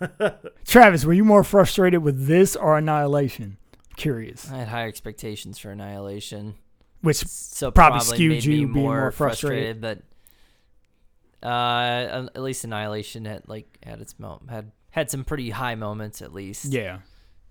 [0.66, 3.56] Travis, were you more frustrated with this or Annihilation?
[3.96, 4.50] Curious.
[4.50, 6.54] I had higher expectations for Annihilation,
[7.02, 9.80] Which so Probably probably, skewed made you me being more, more frustrated.
[9.80, 9.80] frustrated.
[9.80, 10.07] But
[11.42, 16.20] uh, at least Annihilation had like had its mo- had had some pretty high moments
[16.22, 16.66] at least.
[16.66, 16.98] yeah,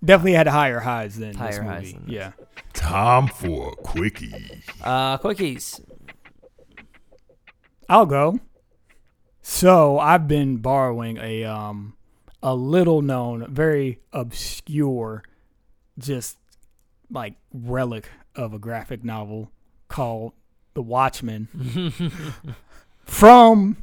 [0.04, 1.74] definitely had higher highs than this Higher movie.
[1.76, 2.14] highs than this.
[2.14, 2.32] yeah.
[2.74, 4.62] Time for a quickie.
[4.84, 5.80] Uh, quickies.
[7.90, 8.40] I'll go.
[9.42, 11.96] So I've been borrowing a um
[12.44, 15.24] a little known, very obscure,
[15.98, 16.38] just
[17.10, 19.52] like relic of a graphic novel
[19.88, 20.34] called
[20.76, 21.48] The Watchmen
[23.08, 23.78] from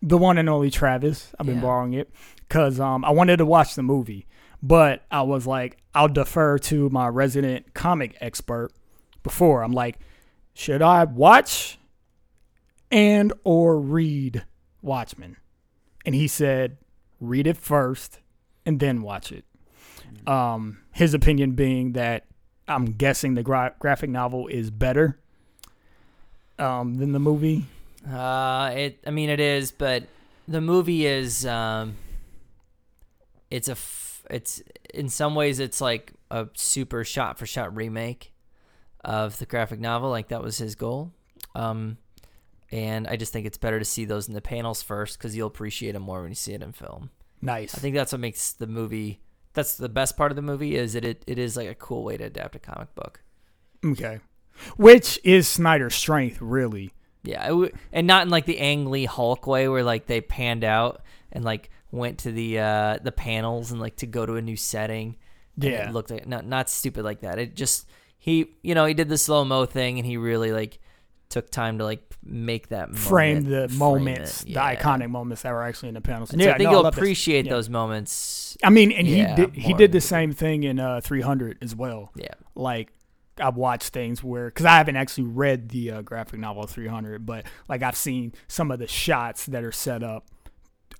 [0.00, 1.32] the one and only Travis.
[1.38, 1.62] I've been Yeah.
[1.62, 2.10] borrowing it
[2.48, 4.26] because um I wanted to watch the movie,
[4.62, 8.72] but I was like, I'll defer to my resident comic expert
[9.22, 9.62] before.
[9.62, 9.98] I'm like,
[10.54, 11.78] should I watch
[12.90, 14.44] and or read
[14.80, 15.36] Watchmen?
[16.04, 16.78] And he said,
[17.20, 18.18] read it first
[18.66, 19.44] and then watch it.
[20.26, 22.24] Um, his opinion being that
[22.66, 25.18] I'm guessing the gra- graphic novel is better
[26.58, 27.66] um, than the movie.
[28.08, 29.00] Uh, it.
[29.06, 30.04] I mean, it is, but
[30.48, 31.46] the movie is.
[31.46, 31.96] Um,
[33.50, 33.72] it's a.
[33.72, 34.62] F- it's
[34.94, 38.32] in some ways it's like a super shot for shot remake
[39.04, 40.10] of the graphic novel.
[40.10, 41.12] Like that was his goal.
[41.54, 41.98] Um,
[42.70, 45.48] and I just think it's better to see those in the panels first because you'll
[45.48, 47.10] appreciate them more when you see it in film.
[47.42, 47.74] Nice.
[47.74, 49.20] I think that's what makes the movie.
[49.52, 52.04] That's the best part of the movie is that it, it is like a cool
[52.04, 53.20] way to adapt a comic book.
[53.84, 54.20] okay.
[54.76, 56.92] Which is Snyder's strength, really.
[57.24, 60.20] Yeah, it w- and not in like the Ang Lee Hulk way where like they
[60.20, 64.34] panned out and like went to the uh the panels and like to go to
[64.34, 65.16] a new setting.
[65.56, 65.88] Yeah.
[65.88, 67.38] it looked like not not stupid like that.
[67.38, 67.86] It just
[68.18, 70.78] he you know he did the slow mo thing and he really like
[71.28, 74.74] took time to like make that Frame moment, the frame moments, the Yeah.
[74.76, 76.30] iconic moments that were actually in the panels.
[76.32, 77.52] And so I think no, you'll appreciate Yeah.
[77.52, 78.56] those moments.
[78.62, 81.74] I mean, and Yeah, he did he did the same thing in uh, 300 as
[81.74, 82.10] well.
[82.16, 82.92] Yeah, Like
[83.38, 87.46] I've watched things where because I haven't actually read the uh, graphic novel 300, but
[87.68, 90.26] like I've seen some of the shots that are set up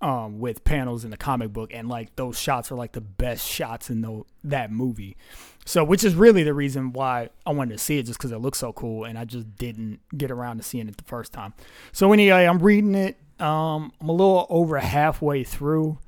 [0.02, 3.46] um, with panels in the comic book, and like those shots are like the best
[3.46, 5.16] shots in the, that movie.
[5.64, 8.38] So, which is really the reason why I wanted to see it, just because it
[8.38, 11.54] looks so cool, and I just didn't get around to seeing it the first time.
[11.92, 13.16] So anyway, I'm reading it.
[13.38, 15.98] Um, I'm a little over halfway through.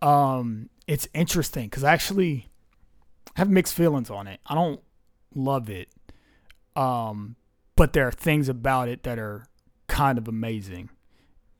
[0.00, 2.46] Um, it's interesting because I actually
[3.34, 4.40] have mixed feelings on it.
[4.46, 4.80] I don't
[5.34, 5.88] love it.
[6.76, 7.36] Um,
[7.76, 9.46] but there are things about it that are
[9.86, 10.90] kind of amazing.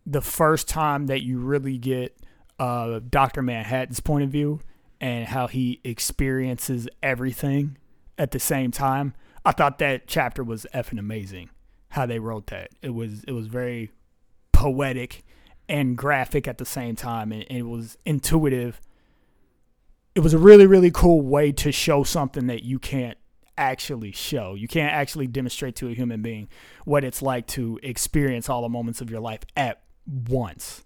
[0.06, 2.16] The first time that you really get
[2.58, 3.42] uh, Dr.
[3.42, 4.60] Manhattan's point of view
[5.00, 7.76] and how he experiences everything
[8.16, 9.14] at the same time,
[9.44, 11.50] I thought that chapter was effing amazing.
[11.90, 12.70] How they wrote that.
[12.82, 13.90] It was it was very
[14.52, 15.24] poetic
[15.68, 18.80] and graphic at the same time and, and it was intuitive.
[20.14, 23.16] It was a really, really cool way to show something that you can't
[23.58, 24.54] actually show.
[24.54, 26.48] You can't actually demonstrate to a human being
[26.84, 30.84] what it's like to experience all the moments of your life at once.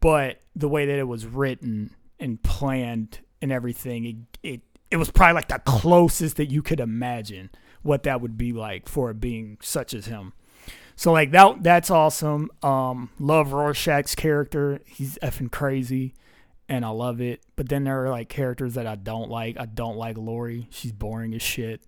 [0.00, 4.60] But the way that it was written and planned and everything, it it,
[4.90, 7.50] it was probably like the closest that you could imagine
[7.82, 10.32] what that would be like for a being such as him.
[10.96, 12.50] So like that that's awesome.
[12.62, 14.80] Um love Rorschach's character.
[14.84, 16.14] He's effing crazy
[16.70, 17.42] and I love it.
[17.56, 19.58] But then there are like characters that I don't like.
[19.58, 20.68] I don't like Laurie.
[20.70, 21.82] She's boring as shit.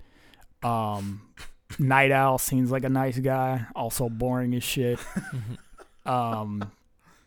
[0.63, 1.23] Um
[1.79, 4.99] Nite Owl seems like a nice guy, also boring as shit.
[6.07, 6.71] um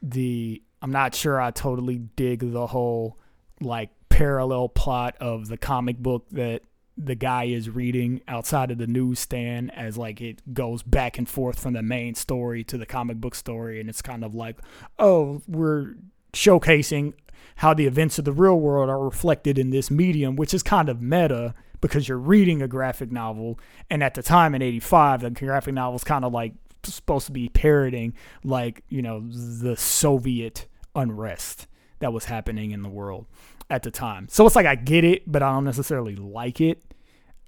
[0.04, 3.18] the I'm not sure I totally dig the whole
[3.62, 6.62] like parallel plot of the comic book that
[6.98, 11.60] the guy is reading outside of the newsstand as like it goes back and forth
[11.60, 14.58] from the main story to the comic book story and it's kind of like
[15.00, 15.96] oh we're
[16.32, 17.14] showcasing
[17.58, 20.90] how the events of the real world are reflected in this medium which is kind
[20.90, 23.60] of meta because you're reading a graphic novel
[23.90, 27.32] and at the time in 85 the graphic novel is kind of like supposed to
[27.32, 28.14] be parroting
[28.44, 31.68] like you know the soviet unrest
[32.00, 33.26] that was happening in the world
[33.70, 34.28] at the time.
[34.30, 36.82] So it's like I get it, but I don't necessarily like it.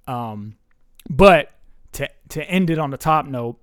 [0.06, 0.56] Um,
[1.08, 1.52] but
[1.92, 3.58] to to end it on the top note,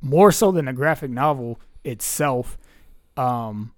[0.00, 2.58] more so than the graphic novel itself,
[3.16, 3.72] um,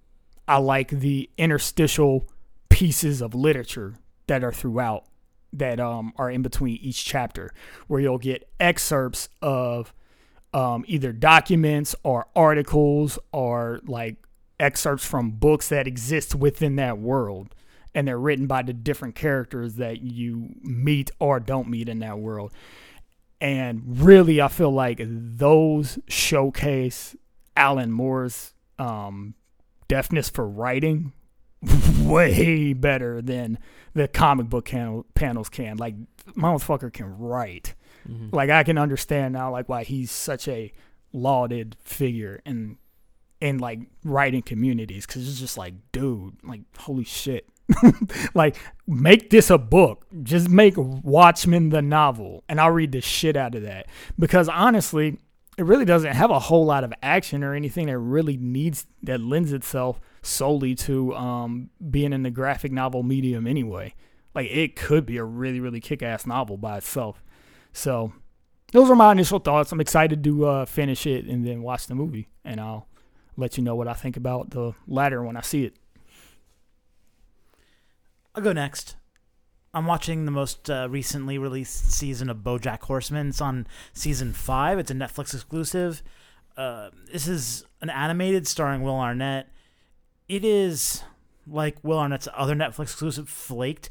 [0.47, 2.28] I like the interstitial
[2.68, 3.95] pieces of literature
[4.26, 5.05] that are throughout
[5.53, 7.53] that um, are in between each chapter,
[7.86, 9.93] where you'll get excerpts of
[10.55, 14.16] um, either documents or articles or like
[14.59, 17.55] excerpts from books that exist within that world.
[17.95, 22.18] And they're written by the different characters that you meet or don't meet in that
[22.18, 22.53] world.
[23.40, 27.16] And really i feel like those showcase
[27.57, 29.34] alan moore's um,
[29.93, 31.12] deafness for writing
[32.01, 33.59] way better than
[33.95, 35.76] the comic book can- panels can.
[35.76, 35.95] Like
[36.36, 37.74] motherfucker can write.
[38.09, 38.34] Mm-hmm.
[38.34, 40.72] like i can understand now like why he's such a
[41.12, 42.76] lauded figure in
[43.40, 47.47] in like writing communities because it's just like dude like holy shit.
[48.34, 48.57] Like
[48.88, 50.07] make this a book.
[50.24, 53.86] Just make watchmen the novel and i'll read the shit out of that.
[54.18, 55.18] Because honestly
[55.59, 59.20] it really doesn't have a whole lot of action or anything that really needs that
[59.20, 63.94] lends itself solely to um, being in the graphic novel medium anyway
[64.34, 67.22] like it could be a really really kick-ass novel by itself
[67.72, 68.12] so
[68.72, 71.94] those are my initial thoughts i'm excited to uh, finish it and then watch the
[71.94, 72.88] movie and i'll
[73.36, 75.76] let you know what I think about the latter when I see it.
[78.34, 78.96] I'll go next.
[79.75, 83.29] I'm watching the most uh, recently released season of BoJack Horseman.
[83.29, 84.79] It's on season five.
[84.79, 86.03] It's a Netflix exclusive.
[86.57, 89.49] Uh, this is an animated starring Will Arnett.
[90.29, 91.03] It is
[91.47, 93.89] like Will Arnett's other Netflix exclusive, Flaked,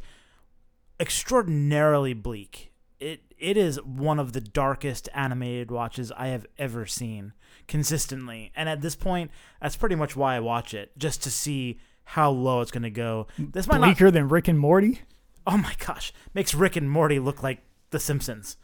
[0.99, 2.71] extraordinarily bleak.
[2.99, 7.33] It it is one of the darkest animated watches I have ever seen
[7.67, 8.51] consistently.
[8.55, 12.29] And at this point, that's pretty much why I watch it, just to see how
[12.29, 13.25] low it's going to go.
[13.39, 15.01] This might not Bleaker than Rick and Morty?
[15.47, 18.57] Oh my gosh, makes Rick and Morty look like The Simpsons.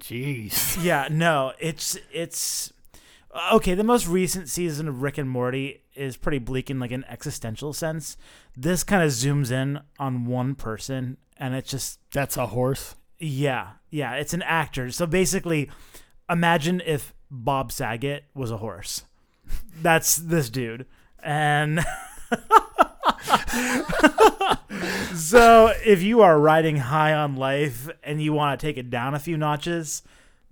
[0.00, 0.76] Jeez.
[0.82, 2.72] Yeah, no, it's it's
[3.52, 3.74] okay.
[3.74, 7.72] The most recent season of Rick and Morty is pretty bleak in like an existential
[7.72, 8.16] sense.
[8.56, 12.94] This kind of zooms in on one person, and it's just That's a horse.
[13.18, 14.12] yeah, yeah.
[14.14, 14.90] It's an actor.
[14.90, 15.70] So basically,
[16.28, 19.04] imagine if Bob Saget was a horse.
[19.82, 20.86] That's this dude,
[21.22, 21.80] and.
[25.14, 29.14] so if you are riding high on life and you want to take it down
[29.14, 30.02] a few notches,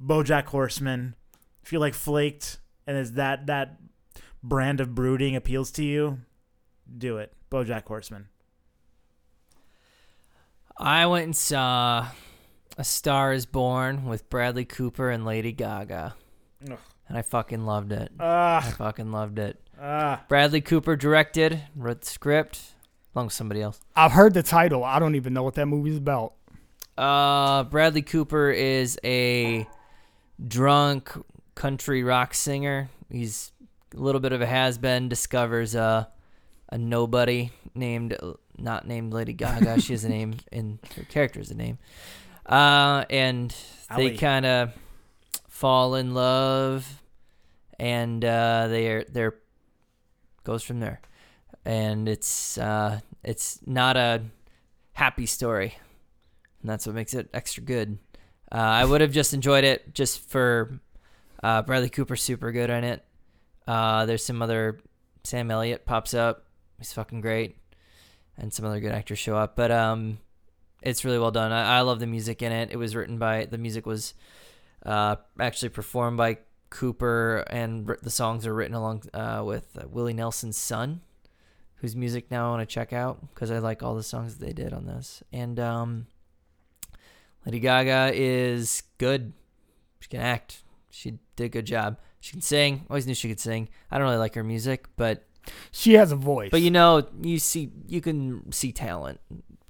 [0.02, 1.14] BoJack Horseman.
[1.62, 3.78] If you like flaked and is that that
[4.42, 6.18] brand of brooding appeals to you,
[6.96, 7.32] do it.
[7.50, 8.28] BoJack Horseman.
[10.76, 12.08] I went and saw
[12.76, 16.16] A Star Is Born with Bradley Cooper and Lady Gaga,
[16.68, 16.78] Ugh.
[17.08, 18.10] and I fucking loved it.
[18.18, 19.60] I Ah, fucking loved it.
[19.80, 20.22] Ah.
[20.28, 22.60] Bradley Cooper directed, wrote the script,
[23.14, 23.80] along with somebody else.
[23.94, 24.84] I've heard the title.
[24.84, 26.34] I don't even know what that movie's about.
[26.96, 29.66] Uh, Bradley Cooper is a
[30.46, 31.10] drunk
[31.54, 32.88] country rock singer.
[33.10, 33.52] He's
[33.94, 35.08] a little bit of a has been.
[35.08, 36.08] Discovers a
[36.68, 38.16] a nobody named
[38.58, 39.80] not named Lady Gaga.
[39.80, 41.78] she has a name, and her character has a name.
[42.46, 43.54] Uh, and
[43.96, 44.72] they kind of
[45.48, 47.02] fall in love,
[47.78, 49.34] and uh, they're they're
[50.44, 51.00] goes from there.
[51.64, 54.22] And it's uh, it's not a
[54.92, 55.74] happy story
[56.64, 57.98] and that's what makes it extra good.
[58.50, 60.80] Uh, I would have just enjoyed it just for
[61.42, 63.04] uh, Bradley Cooper, super good in it.
[63.68, 64.80] Uh, there's some other
[65.24, 66.46] Sam Elliott pops up,
[66.78, 67.58] he's fucking great,
[68.38, 69.56] and some other good actors show up.
[69.56, 70.18] But um,
[70.80, 71.52] It's really well done.
[71.52, 72.70] I, I love the music in it.
[72.70, 74.14] It was written by the music was
[74.86, 76.38] uh, actually performed by
[76.74, 81.00] Cooper, and the songs are written along uh, with uh, Willie Nelson's son,
[81.76, 84.44] whose music now I want to check out because I like all the songs that
[84.44, 85.22] they did on this.
[85.32, 86.06] And um,
[87.46, 89.32] Lady Gaga is good.
[90.00, 90.62] She can act.
[90.90, 91.98] She did a good job.
[92.20, 92.86] She can sing.
[92.90, 93.68] Always knew she could sing.
[93.90, 95.24] I don't really like her music, but
[95.70, 96.50] She has a voice.
[96.50, 99.20] but you know, you see, you can see talent,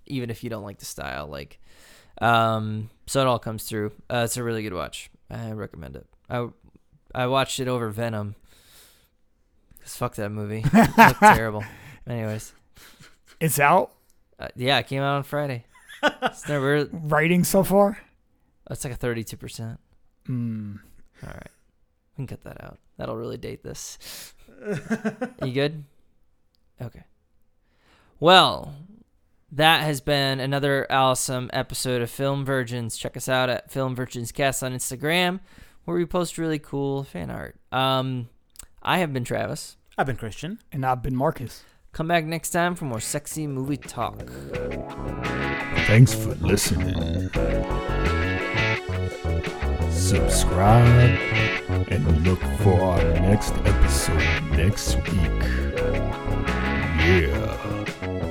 [0.07, 1.27] even if you don't like the style.
[1.27, 1.61] Like,
[2.23, 3.93] um, so it all comes through.
[4.09, 5.11] Uh, it's a really good watch.
[5.31, 6.07] I recommend it.
[6.31, 6.49] I
[7.15, 8.35] I watched it over Venom.
[9.83, 10.65] Cause fuck that movie.
[10.75, 11.65] It looked terrible.
[12.07, 12.53] Anyways,
[13.41, 13.93] it's out.
[14.39, 15.65] uh, yeah, it came out on Friday.
[16.03, 16.85] It's never.
[16.93, 17.99] Rating so far.
[18.71, 19.79] It's like a thirty-two percent.
[20.29, 20.81] Mm.
[21.23, 21.51] All right,
[22.17, 22.79] we can cut that out.
[22.97, 24.33] That'll really date this.
[25.43, 25.85] you good?
[26.81, 27.05] Okay.
[28.21, 28.75] Well,
[29.53, 32.97] that has been another awesome episode of Film Virgins.
[32.97, 35.41] Check us out at Film Virgins Cast on Instagram,
[35.85, 37.57] where we post really cool fan art.
[37.73, 38.29] Um,
[38.83, 39.77] I have been Travis.
[39.97, 40.59] I've been Christian.
[40.73, 41.65] And I've been Marcus.
[41.93, 44.19] Come back next time for more sexy movie talk.
[45.87, 47.31] Thanks for listening.
[49.91, 51.19] Subscribe
[51.89, 55.43] and look for our next episode next week.
[57.05, 58.24] Yeah.